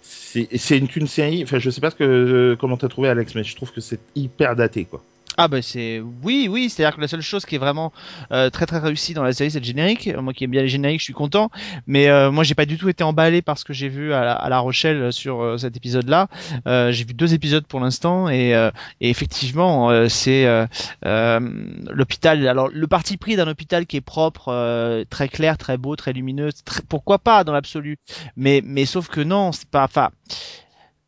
[0.00, 1.42] c'est une, une série.
[1.42, 4.00] Enfin je sais pas ce que comment t'as trouvé Alex mais je trouve que c'est
[4.14, 5.02] hyper daté quoi.
[5.40, 7.92] Ah bah c'est oui oui c'est à dire que la seule chose qui est vraiment
[8.32, 10.08] euh, très très réussie dans la série c'est le générique.
[10.16, 11.50] Moi qui aime bien les génériques je suis content.
[11.86, 14.48] Mais euh, moi j'ai pas du tout été emballé par ce que j'ai vu à
[14.48, 16.28] la, Rochelle sur euh, cet épisode là
[16.90, 18.70] j'ai vu deux épisodes pour l'instant et, euh,
[19.00, 20.66] et effectivement euh, c'est euh,
[21.06, 21.40] euh,
[21.90, 25.96] l'hôpital alors le parti pris d'un hôpital qui est propre euh, très clair très beau
[25.96, 26.50] très lumineux
[26.88, 27.98] pourquoi pas dans l'absolu?
[28.36, 30.10] Mais mais sauf que non c'est pas enfin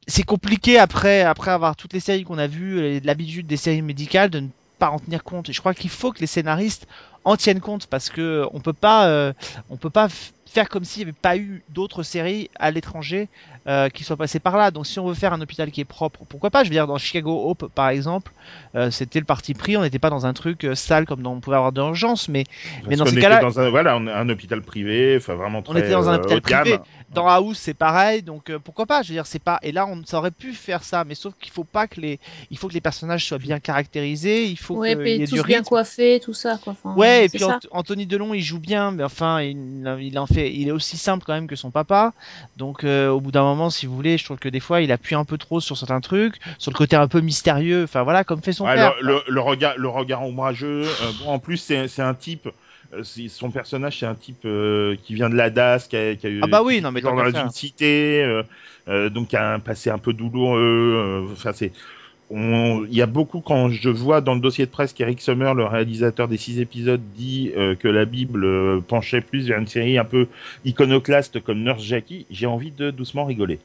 [0.06, 4.30] c'est compliqué après après avoir toutes les séries qu'on a vues l'habitude des séries médicales
[4.30, 4.48] de ne
[4.78, 5.48] pas en tenir compte.
[5.48, 6.88] Et je crois qu'il faut que les scénaristes
[7.24, 9.32] en tiennent compte parce que on peut pas euh,
[9.68, 10.08] on peut pas
[10.46, 13.28] faire comme s'il n'y avait pas eu d'autres séries à l'étranger
[13.70, 15.86] euh, qui soient passées par là donc si on veut faire un hôpital qui est
[15.86, 16.64] propre pourquoi pas?
[16.64, 18.32] Je veux dire dans Chicago Hope par exemple
[18.74, 21.32] euh, c'était le parti pris on n'était pas dans un truc euh, sale comme dans,
[21.32, 22.44] on pouvait avoir d'urgence mais
[22.88, 25.62] Mais dans ces était cas-là- dans un, voilà, on a un hôpital privé, enfin vraiment
[25.62, 26.62] très On était dans un euh, hôpital gamme.
[26.62, 26.78] privé.
[27.12, 29.02] Dans House, c'est pareil, donc euh, pourquoi pas?
[29.02, 29.58] Je veux dire, c'est pas.
[29.62, 32.20] Et là, on ça aurait pu faire ça, mais sauf qu'il faut pas que les,
[32.52, 35.26] il faut que les personnages soient bien caractérisés, il faut Ouais, qu'il y puis ait
[35.26, 36.72] tous du bien coiffés, tout ça, quoi.
[36.72, 37.58] Enfin, Ouais, et puis ça.
[37.72, 39.56] Anthony Delon, il joue bien, mais enfin, il,
[40.00, 42.12] il en fait, il est aussi simple quand même que son papa.
[42.56, 44.90] Donc, euh, au bout d'un moment, si vous voulez, je trouve que des fois, il
[44.92, 47.82] appuie un peu trop sur certains trucs, sur le côté un peu mystérieux.
[47.84, 48.94] Enfin voilà, comme fait son Ouais, père.
[49.02, 50.96] le, le- le regard, le regard ombrageux.
[51.00, 52.48] euh, bon, en plus, c'est un type.
[52.94, 56.26] euh, son personnage, c'est un type euh, qui vient de la DAS, qui a, qui
[56.26, 58.42] a eu Ah bah oui, non mais dans une cité,
[58.86, 61.28] donc qui a un passé un peu douloureux.
[61.32, 61.72] Enfin, c'est.
[62.32, 65.64] Il y a beaucoup quand je vois dans le dossier de presse qu'Eric Sommer, le
[65.64, 69.98] réalisateur des six épisodes, dit euh, que la Bible euh, penchait plus vers une série
[69.98, 70.28] un peu
[70.64, 72.26] iconoclaste comme Nurse Jackie.
[72.30, 73.58] J'ai envie de doucement rigoler.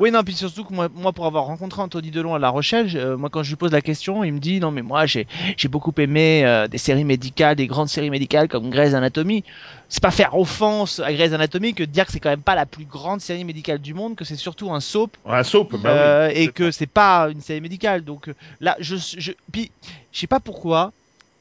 [0.00, 2.88] Oui, non, puis surtout que moi, moi pour avoir rencontré Anthony Delon à La Rochelle,
[2.88, 5.04] je- euh, moi quand je lui pose la question, il me dit non mais moi
[5.06, 5.26] j'ai
[5.68, 9.44] beaucoup aimé euh, des séries médicales, des grandes séries médicales comme Grey's Anatomy.
[9.90, 12.54] C'est pas faire offense à Grey's Anatomy que de dire que c'est quand même pas
[12.54, 15.90] la plus grande série médicale du monde, que c'est surtout un soap Un soap, bah
[15.90, 16.34] euh, oui.
[16.44, 18.02] et que c'est pas une série médicale.
[18.02, 19.70] Donc euh, là, je, je puis
[20.12, 20.92] je sais pas pourquoi,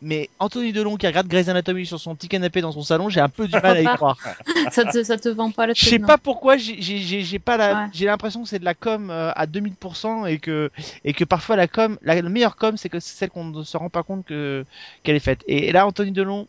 [0.01, 3.19] mais Anthony Delon qui regarde Grey's Anatomy sur son petit canapé dans son salon, j'ai
[3.19, 4.17] un peu du mal à y croire.
[4.71, 7.87] ça, te, ça te vend pas le Je sais pas pourquoi j'ai- pas la Ouais.
[7.93, 10.71] j'ai l'impression que c'est de la com euh, à 2000% et que
[11.03, 13.63] et que parfois la com la, la meilleure com c'est que c'est celle qu'on ne
[13.63, 14.65] se rend pas compte que
[15.03, 15.43] qu'elle est faite.
[15.47, 16.47] Et, et là Anthony Delon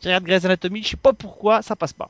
[0.00, 2.08] qui regarde Grey's Anatomy, je sais pas pourquoi ça passe pas.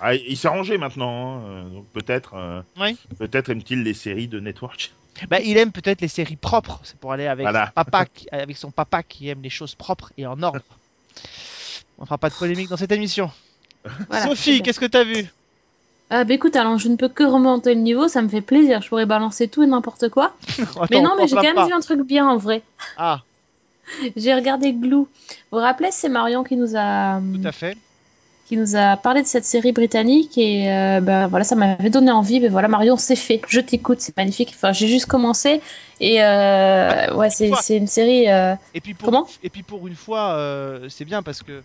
[0.00, 2.96] Ah, il s'est rangé maintenant, hein, euh, donc peut-être, euh, Oui.
[3.18, 4.92] peut-être aime-t-il les séries de Network.
[5.28, 7.66] Bah, il aime peut-être les séries propres, c'est pour aller avec Voilà.
[7.66, 10.60] son papa qui- avec son papa qui aime les choses propres et en ordre.
[11.98, 13.30] On fera pas de polémique dans cette émission.
[14.08, 15.26] Voilà, Sophie, qu'est-ce que t'as vu?
[16.12, 18.82] Ah bah écoute, alors je ne peux que remonter le niveau, ça me fait plaisir.
[18.82, 20.34] Je pourrais balancer tout et n'importe quoi.
[20.58, 21.66] Attends, mais non, on mais j'ai quand même pas.
[21.66, 22.62] vu un truc bien en vrai.
[22.96, 23.20] Ah,
[24.16, 24.94] J'ai regardé Glue.
[24.96, 25.06] Vous
[25.52, 27.76] vous rappelez, c'est Marion qui nous a tout à fait.
[28.50, 32.10] Qui nous a parlé de cette série britannique et euh, ben voilà, ça m'avait donné
[32.10, 32.40] envie.
[32.40, 33.40] Mais voilà, Marion, c'est fait.
[33.48, 34.52] Je t'écoute, c'est magnifique.
[34.54, 35.60] Enfin, j'ai juste commencé
[36.00, 38.28] et euh, ouais, c'est c'est une série.
[38.28, 39.26] euh, Et puis pour, Comment?
[39.42, 40.36] et puis pour une fois,
[40.88, 41.62] c'est bien parce que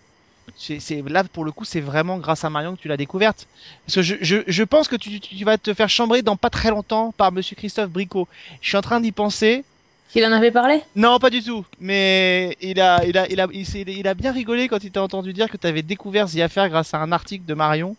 [0.55, 3.47] c'est c'est- là pour le coup, c'est vraiment grâce à Marion que tu l'as découverte.
[3.85, 6.51] Parce que je, je, je pense que tu, tu vas te faire chambrer dans pas
[6.51, 8.27] très longtemps par Monsieur Christophe Bricot.
[8.61, 9.65] Je suis en train d'y penser.
[10.09, 10.81] Qu'il en avait parlé?
[10.95, 11.65] Non, pas du tout.
[11.79, 15.33] Mais il a, il a, il a, il, a bien rigolé quand il t'a entendu
[15.33, 17.95] dire que tu avais découvert The Affair grâce à un article de Marion.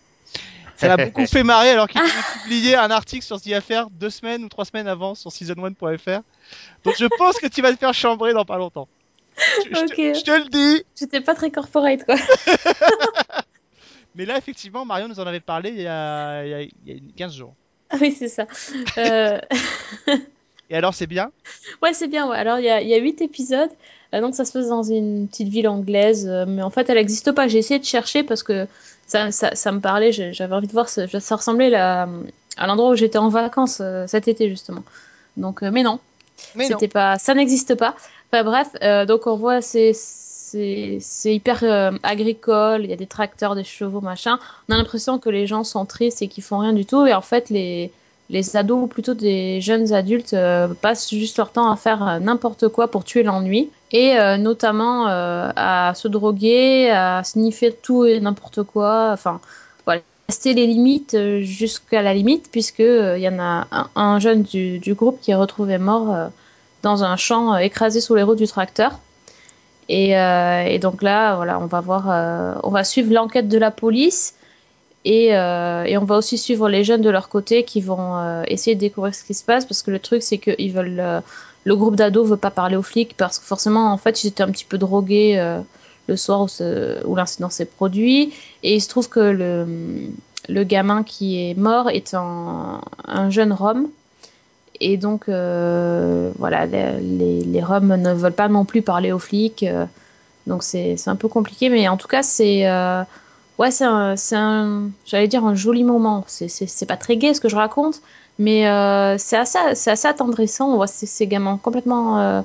[0.77, 2.11] Ça l'a beaucoup fait marrer alors qu'il avait
[2.43, 6.21] publié un article sur The Affair deux semaines ou trois semaines avant sur season1.fr.
[6.85, 8.89] Donc je pense que tu vas te faire chambrer dans pas longtemps.
[9.37, 10.17] Je, je te- Ok.
[10.17, 10.85] je te le dis.
[10.99, 12.17] J'étais pas très corporate, quoi.
[14.15, 16.73] Mais là, effectivement, Marion nous en avait parlé il y a, il y a, il
[16.87, 17.55] y a 15 jours.
[17.91, 18.47] Ah oui, c'est ça.
[18.97, 19.39] Euh,
[20.71, 21.31] Et alors, c'est bien?
[21.83, 22.29] Ouais, c'est bien.
[22.29, 22.37] Ouais.
[22.37, 23.71] Alors, il y a, y a 8 épisodes.
[24.15, 26.27] Euh, donc, ça se passe dans une petite ville anglaise.
[26.29, 27.49] euh, mais en fait, elle n'existe pas.
[27.49, 28.67] J'ai essayé de chercher parce que
[29.07, 30.13] ça, ça, ça me parlait.
[30.13, 30.89] J'avais envie de voir.
[30.89, 31.07] Ça,
[31.37, 32.09] ressemblait là,
[32.57, 34.83] à l'endroit où j'étais en vacances euh, cet été, justement.
[35.37, 36.01] Donc, mais non.
[36.55, 36.79] Mais non.
[36.79, 37.95] C'était pas, ça n'existe pas.
[38.33, 39.93] Enfin bref, donc on voit c'est
[40.47, 42.85] c'est c'est hyper euh, agricole.
[42.85, 44.39] Il y a des tracteurs, des chevaux, machin.
[44.69, 47.05] On a l'impression que les gens sont tristes et qu'ils font rien du tout.
[47.07, 47.91] Et en fait, les
[48.29, 52.19] les ados ou plutôt des jeunes adultes euh, passent juste leur temps à faire euh,
[52.19, 58.05] n'importe quoi pour tuer l'ennui et euh, notamment euh, à se droguer, à sniffer tout
[58.05, 59.11] et n'importe quoi.
[59.13, 59.41] Enfin
[59.85, 64.19] voilà, tester les limites euh, jusqu'à la limite puisque il y en a un, un
[64.19, 66.31] jeune du, groupe qui est retrouvé mort
[66.83, 68.99] dans un champ écrasé sous les roues du tracteur.
[69.89, 74.35] Et, et donc là, voilà, on va voir, on va suivre l'enquête de la police
[75.05, 78.43] et, euh, et on va aussi suivre les jeunes de leur côté qui vont euh,
[78.49, 80.99] essayer de découvrir ce qui se passe parce que le truc c'est que ils veulent,
[80.99, 81.21] euh,
[81.65, 84.43] le groupe d'ados veut pas parler aux flics parce que forcément en fait ils étaient
[84.43, 85.61] un petit peu drogués
[86.09, 86.47] le soir
[87.05, 88.33] où, l'incident s'est produit
[88.63, 89.67] et il se trouve que le,
[90.49, 93.89] le gamin qui est mort est un, un jeune Rome
[94.81, 99.65] et donc, voilà, les, les, les Roms ne veulent pas non plus parler aux flics.
[100.47, 101.71] donc, c'est un peu compliqué.
[101.71, 102.67] Mais en tout cas, c'est.
[103.59, 104.91] Ouais, c'est un.
[105.05, 106.25] J'allais dire un joli moment.
[106.27, 108.01] C'est- pas très gai ce que je raconte.
[108.39, 110.71] Mais euh, c'est assez, assez attendrissant.
[110.71, 112.43] On voit ces, gamins complètement euh,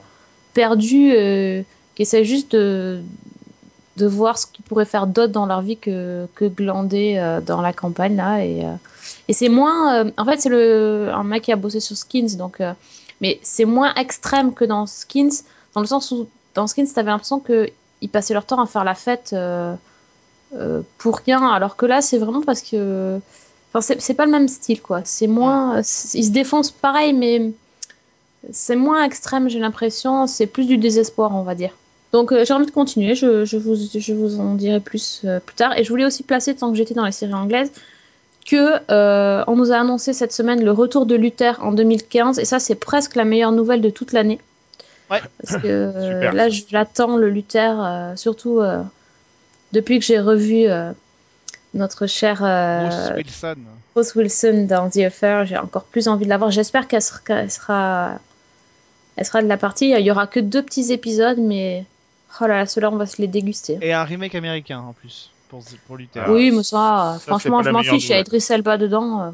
[0.54, 1.64] perdus euh,
[1.96, 3.02] qui essaient juste de,
[3.98, 8.16] de voir ce qu'ils pourraient faire d'autre dans leur vie que, glander dans la campagne
[8.16, 8.46] là.
[8.46, 8.64] Et,
[9.28, 10.10] et c'est moins.
[10.18, 12.62] en fait, c'est un mec qui a bossé sur Skins, donc.
[13.20, 15.44] mais c'est moins extrême que dans Skins,
[15.76, 18.86] dans le sens où dans Skins, t'avais l'impression que ils passaient leur temps à faire
[18.86, 19.36] la fête
[20.98, 23.20] pour rien, alors que là, c'est vraiment parce que.
[23.74, 25.02] Enfin, c'est pas le même style, quoi.
[25.06, 25.80] C'est moins.
[25.80, 27.52] Ils se défoncent pareil, mais
[28.52, 30.28] c'est moins extrême, j'ai l'impression.
[30.28, 31.72] C'est plus du désespoir, on va dire.
[32.12, 33.16] Donc, euh, j'ai envie de continuer.
[33.16, 35.78] Je, je, vous, je vous en dirai plus euh, plus tard.
[35.78, 37.72] Et je voulais aussi placer, tant que j'étais dans les séries anglaises,
[38.46, 42.40] que euh, on nous a annoncé cette semaine le retour de Luther en 2015.
[42.40, 44.40] Et ça, c'est presque la meilleure nouvelle de toute l'année.
[45.10, 45.22] Ouais.
[45.42, 46.34] Parce que euh, Super.
[46.34, 48.82] là, j'attends le Luther, euh, surtout euh,
[49.74, 50.92] depuis que j'ai revu euh,
[51.74, 53.56] notre cher euh, Bruce Wilson.
[53.96, 55.46] Rose Wilson dans The Affair.
[55.46, 56.52] J'ai encore plus envie de la voir.
[56.52, 58.20] J'espère qu'elle sera,
[59.16, 59.90] elle sera de la partie.
[59.90, 61.86] Il y aura que deux petits épisodes, mais
[62.42, 63.78] oh là là, ceux-là, on va se les déguster.
[63.82, 66.24] Et un remake américain en plus pour, pour Luther.
[66.26, 68.06] Ah, oui, mais ça, franchement, je m'en fiche.
[68.06, 68.20] Il y a.
[68.20, 69.22] Idris Elba dedans.
[69.22, 69.32] euh,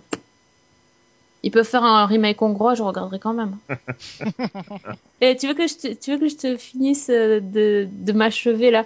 [1.43, 3.57] Ils peuvent faire un remake hongrois, je regarderai quand même.
[5.21, 8.71] Et tu veux que je te, tu veux que je te finisse de, de m'achever
[8.71, 8.85] là?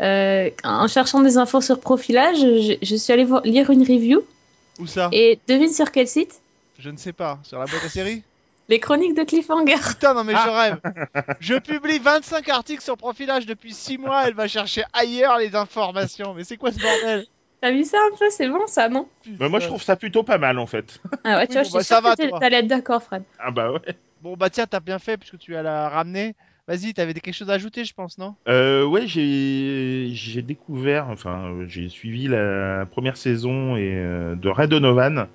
[0.00, 4.22] Euh, En cherchant des infos sur Profilage, je, je suis allée voir- lire une review.
[4.78, 5.08] Où ça?
[5.12, 6.40] Et devine sur quel site?
[6.78, 7.38] Je ne sais pas.
[7.42, 8.22] Sur la boîte à série
[8.68, 9.76] Les chroniques de Cliffhanger.
[9.88, 10.80] Putain, non mais je rêve.
[11.40, 14.24] Je publie 25 articles sur Profilage depuis 6 mois.
[14.26, 16.34] Elle va chercher ailleurs les informations.
[16.34, 17.24] Mais c'est quoi ce bordel?
[17.62, 18.26] T'as vu ça un peu?
[18.28, 19.08] C'est bon ça, non?
[19.26, 21.00] Bah, moi, je trouve ça plutôt pas mal en fait.
[21.24, 23.02] Ah ouais, Oui, tu vois, bon, je bah, suis ça sûre va, t'allais être d'accord,
[23.02, 23.22] Fred.
[23.38, 23.96] Ah bah ouais.
[24.20, 26.34] Bon bah tiens, t'as bien fait puisque tu as la ramener.
[26.68, 28.34] Vas-y, t'avais quelque chose à ajouter, je pense, non?
[28.48, 35.28] Euh, ouais, j'ai découvert, enfin, j'ai suivi la première saison euh, de Red Donovan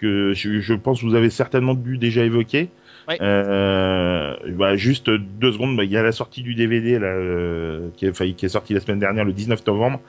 [0.00, 2.70] que je, je pense que vous avez certainement dû déjà évoquer.
[3.08, 3.18] Ouais.
[3.20, 7.90] Euh, bah, juste deux secondes, bah, il y a la sortie du DVD là, euh,
[7.96, 10.00] qui, est, qui est sorti la semaine dernière, le 19 novembre,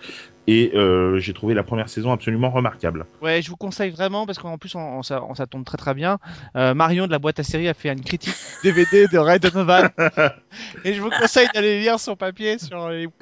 [0.48, 3.06] et euh, j'ai trouvé la première saison absolument remarquable.
[3.22, 5.78] Ouais, je vous conseille vraiment parce qu'en plus, on, on, ça, on- ça tombe très
[5.78, 6.20] très bien.
[6.56, 8.34] Euh, Marion de la boîte à série a fait une critique
[8.64, 9.90] DVD de Red Donovan
[10.86, 13.08] et je vous conseille d'aller lire son papier sur les.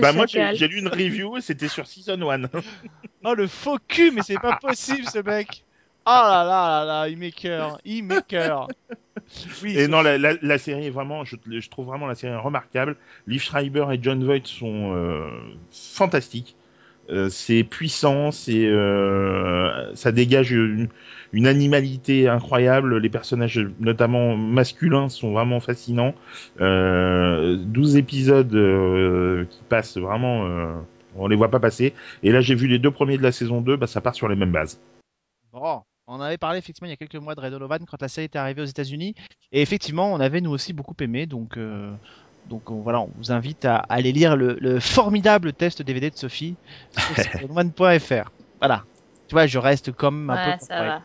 [0.00, 2.42] Bah, moi, j'ai lu une review et c'était sur Season 1.
[3.24, 5.64] Oh le faux cul, mais c'est pas possible ce mec.
[6.06, 8.68] Oh là là là là, il met cœur, il met cœur.
[9.62, 12.36] Oui, Et non, la, la, la série est vraiment, je, je trouve vraiment la série
[12.36, 12.96] remarquable.
[13.26, 15.30] Liv Schreiber et John Voight sont euh,
[15.70, 16.56] fantastiques.
[17.10, 20.88] Euh, c'est puissant, c'est, euh, ça dégage une,
[21.32, 22.98] une animalité incroyable.
[22.98, 26.14] Les personnages, notamment masculins, sont vraiment fascinants.
[26.60, 30.72] Euh, 12 épisodes euh, qui passent vraiment, euh,
[31.16, 31.94] on les voit pas passer.
[32.22, 34.28] Et là, j'ai vu les deux premiers de la saison 2, bah, ça part sur
[34.28, 34.80] les mêmes bases.
[35.52, 38.26] Bon, on avait parlé effectivement il y a quelques mois de Red quand la série
[38.26, 39.14] était arrivée aux États-Unis.
[39.52, 41.26] Et effectivement, on avait nous aussi beaucoup aimé.
[41.26, 41.94] Donc, euh,
[42.44, 46.16] donc on- voilà, on vous invite à, aller lire le, le formidable test DVD de
[46.16, 46.58] Sophie
[46.98, 48.30] sur siteone.fr.
[48.60, 48.84] Voilà.
[49.34, 50.64] Tu vois, je reste comme un Ouais, peu.
[50.64, 51.02] ça va.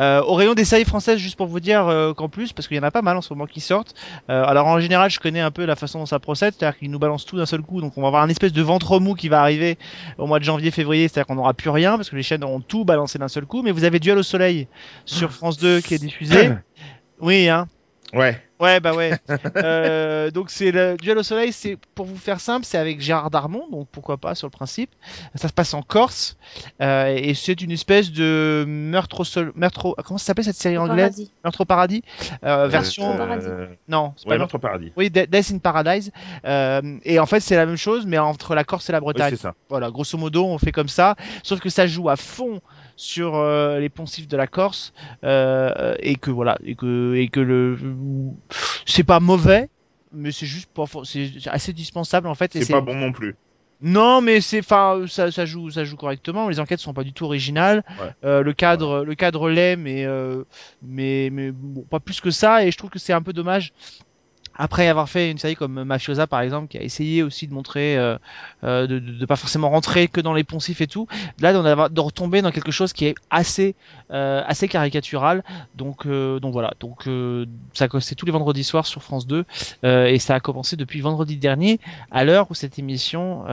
[0.00, 2.76] Euh, au rayon des séries françaises, juste pour vous dire euh, qu'en plus, parce qu'il
[2.76, 3.94] y en a pas mal en ce moment qui sortent.
[4.28, 6.90] euh, alors en général, je connais un peu la façon dont ça procède, c'est-à-dire qu'ils
[6.90, 9.14] nous balancent tout d'un seul coup, donc on va avoir un espèce de ventre mou
[9.14, 9.78] qui va arriver
[10.18, 12.84] au mois de janvier-février, c'est-à-dire qu'on n'aura plus rien parce que les chaînes auront tout
[12.84, 13.62] balancé d'un seul coup.
[13.62, 14.66] Mais vous avez Duel au soleil
[15.04, 16.50] sur France 2 qui est diffusé.
[17.20, 17.68] Oui, hein.
[18.14, 18.40] Ouais.
[18.60, 19.12] Ouais, bah ouais.
[19.56, 23.30] Euh, donc c'est le Duel au soleil, c'est pour vous faire simple, c'est avec Gérard
[23.30, 24.90] Darmon, donc pourquoi pas sur le principe.
[25.34, 26.36] Ça se passe en Corse
[26.80, 30.56] euh, et c'est une espèce de meurtre au sol, meurtre au- comment ça s'appelle cette
[30.56, 31.30] série anglaise Paradis.
[31.44, 32.02] Meurtre au paradis,
[32.44, 33.46] euh, version au paradis.
[33.88, 34.92] non, c'est pas ouais, Meurtre- Meurtre au paradis.
[34.96, 36.12] Oui, De- Death in Paradise.
[36.44, 39.30] Euh, et en fait, c'est la même chose, mais entre la Corse et la Bretagne.
[39.36, 39.54] c'est ça.
[39.68, 41.16] Voilà, grosso modo, on fait comme ça.
[41.42, 42.60] Sauf que ça joue à fond
[42.96, 44.92] sur euh, les poncifs de la Corse
[45.24, 47.76] euh, et que voilà, et que et que le
[48.86, 49.68] c'est pas mauvais,
[50.12, 52.54] mais c'est juste pas c'est assez dispensable en fait.
[52.56, 53.34] et C'est pas bon non plus.
[53.80, 56.48] non, mais c'est, enfin, ça, ça joue, ça joue correctement.
[56.48, 57.84] Les enquêtes sont pas du tout originales.
[58.00, 58.10] Ouais.
[58.24, 60.44] Euh, le cadre, le cadre l'est, mais, euh,
[60.82, 62.64] mais, mais bon, pas plus que ça.
[62.64, 63.72] Et je trouve que c'est un peu dommage.
[64.56, 67.96] Après avoir fait une série comme Mafiosa par exemple, qui a essayé aussi de montrer,
[67.96, 68.16] euh,
[68.62, 71.08] euh, de, pas forcément rentrer que dans les poncifs et tout,
[71.40, 73.74] là d'en de retomber dans quelque chose qui est assez,
[74.10, 75.42] euh, assez caricatural.
[75.74, 76.72] Donc, donc voilà.
[76.80, 77.08] Donc
[77.72, 79.44] ça c'est tous les vendredis soirs sur France 2
[79.84, 81.80] euh, et ça a commencé depuis vendredi dernier
[82.10, 83.44] à l'heure où cette émission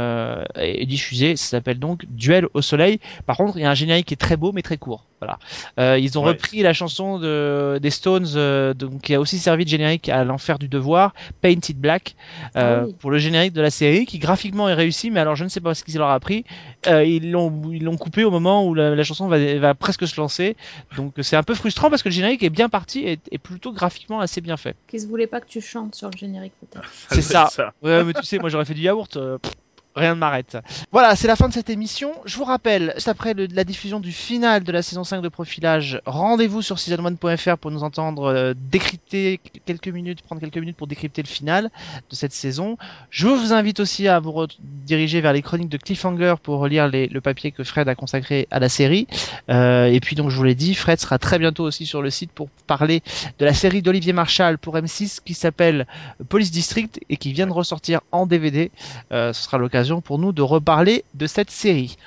[0.55, 1.35] est diffusée.
[1.35, 2.99] Ça s'appelle donc Duel au soleil.
[3.25, 5.11] Par contre, il y a un générique qui est très beau mais très court.
[5.22, 5.38] Voilà.
[5.80, 6.30] Euh, ils ont Ouais.
[6.30, 10.24] repris la chanson de, des Stones, euh, donc, qui a aussi servi de générique à
[10.24, 12.15] l'enfer du devoir, Painted Black,
[12.55, 12.95] euh, Ah oui.
[12.99, 15.61] pour le générique de la série, qui graphiquement est réussi, mais alors je ne sais
[15.61, 16.43] pas ce qu'ils leur a pris.
[16.88, 20.07] Euh, ils l'ont ils l'ont coupé au moment où la, la chanson va, va presque
[20.07, 20.55] se lancer,
[20.97, 23.72] donc c'est un peu frustrant parce que le générique est bien parti et est plutôt
[23.74, 24.76] graphiquement assez bien fait.
[24.88, 26.89] Qu'ils voulaient pas que tu chantes sur le générique, peut-être.
[27.11, 27.47] C'est ça.
[27.84, 29.15] Ouais, mais tu sais, moi j'aurais fait du yaourt.
[29.17, 29.53] euh, pff,
[29.95, 30.57] Rien ne m'arrête.
[30.91, 32.13] Voilà, c'est la fin de cette émission.
[32.23, 36.01] Je vous rappelle, juste après la diffusion du final de la saison 5 de Profilage,
[36.05, 41.21] rendez-vous sur season1.fr pour nous entendre euh, décrypter quelques minutes, prendre quelques minutes pour décrypter
[41.21, 41.69] le final
[42.09, 42.77] de cette saison.
[43.09, 47.19] Je vous invite aussi à vous rediriger vers les chroniques de Cliffhanger pour relire le
[47.19, 49.07] papier que Fred a consacré à la série.
[49.49, 52.09] Euh, et puis donc, je vous l'ai dit, Fred sera très bientôt aussi sur le
[52.09, 53.03] site pour parler
[53.39, 55.85] de la série d'Olivier Marshall pour M6 qui s'appelle
[56.29, 58.71] Police District et qui vient de ressortir en DVD.
[59.11, 61.97] Euh, ce sera l'occasion pour nous de reparler de cette série.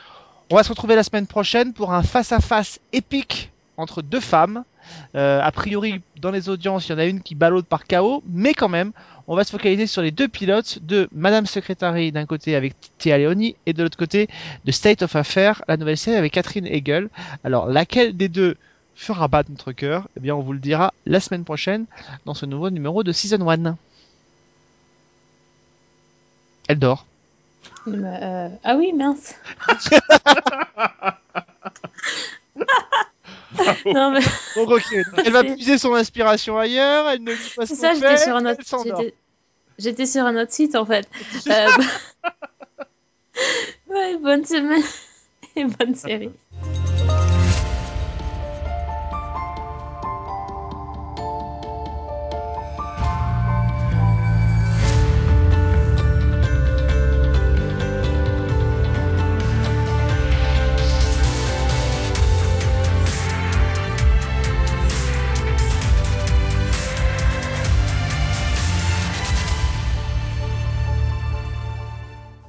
[0.51, 4.65] On va se retrouver la semaine prochaine pour un face-à-face épique entre deux femmes.
[5.17, 8.23] Euh, a priori, dans les audiences, il y en a une qui ballotte par chaos,
[8.29, 8.93] mais quand même,
[9.27, 13.19] on va se focaliser sur les deux pilotes de Madame Secretary d'un côté avec Tia
[13.19, 14.29] Leoni et de l'autre côté
[14.65, 17.09] de State of Affairs, la nouvelle série avec Catherine Hegel.
[17.43, 18.57] Alors, laquelle des deux
[18.95, 20.09] fera battre notre cœur?
[20.17, 21.87] Eh bien, on vous le dira la semaine prochaine
[22.27, 23.77] dans ce nouveau numéro de Season 1.
[26.69, 27.07] Elle dort.
[27.87, 29.35] Euh, Ah oui, mince.
[33.87, 34.21] non, mais
[34.57, 34.95] Donc, ok.
[34.95, 38.17] Donc, elle va puiser son inspiration ailleurs, elle ne dit pas ce c'est ça, j'étais
[38.17, 39.15] sur un autre j'étais-
[39.77, 41.09] J'étais sur un autre site en fait.
[41.49, 41.69] Euh,
[43.89, 44.83] ouais, bonne semaine
[45.57, 46.31] et bonne série.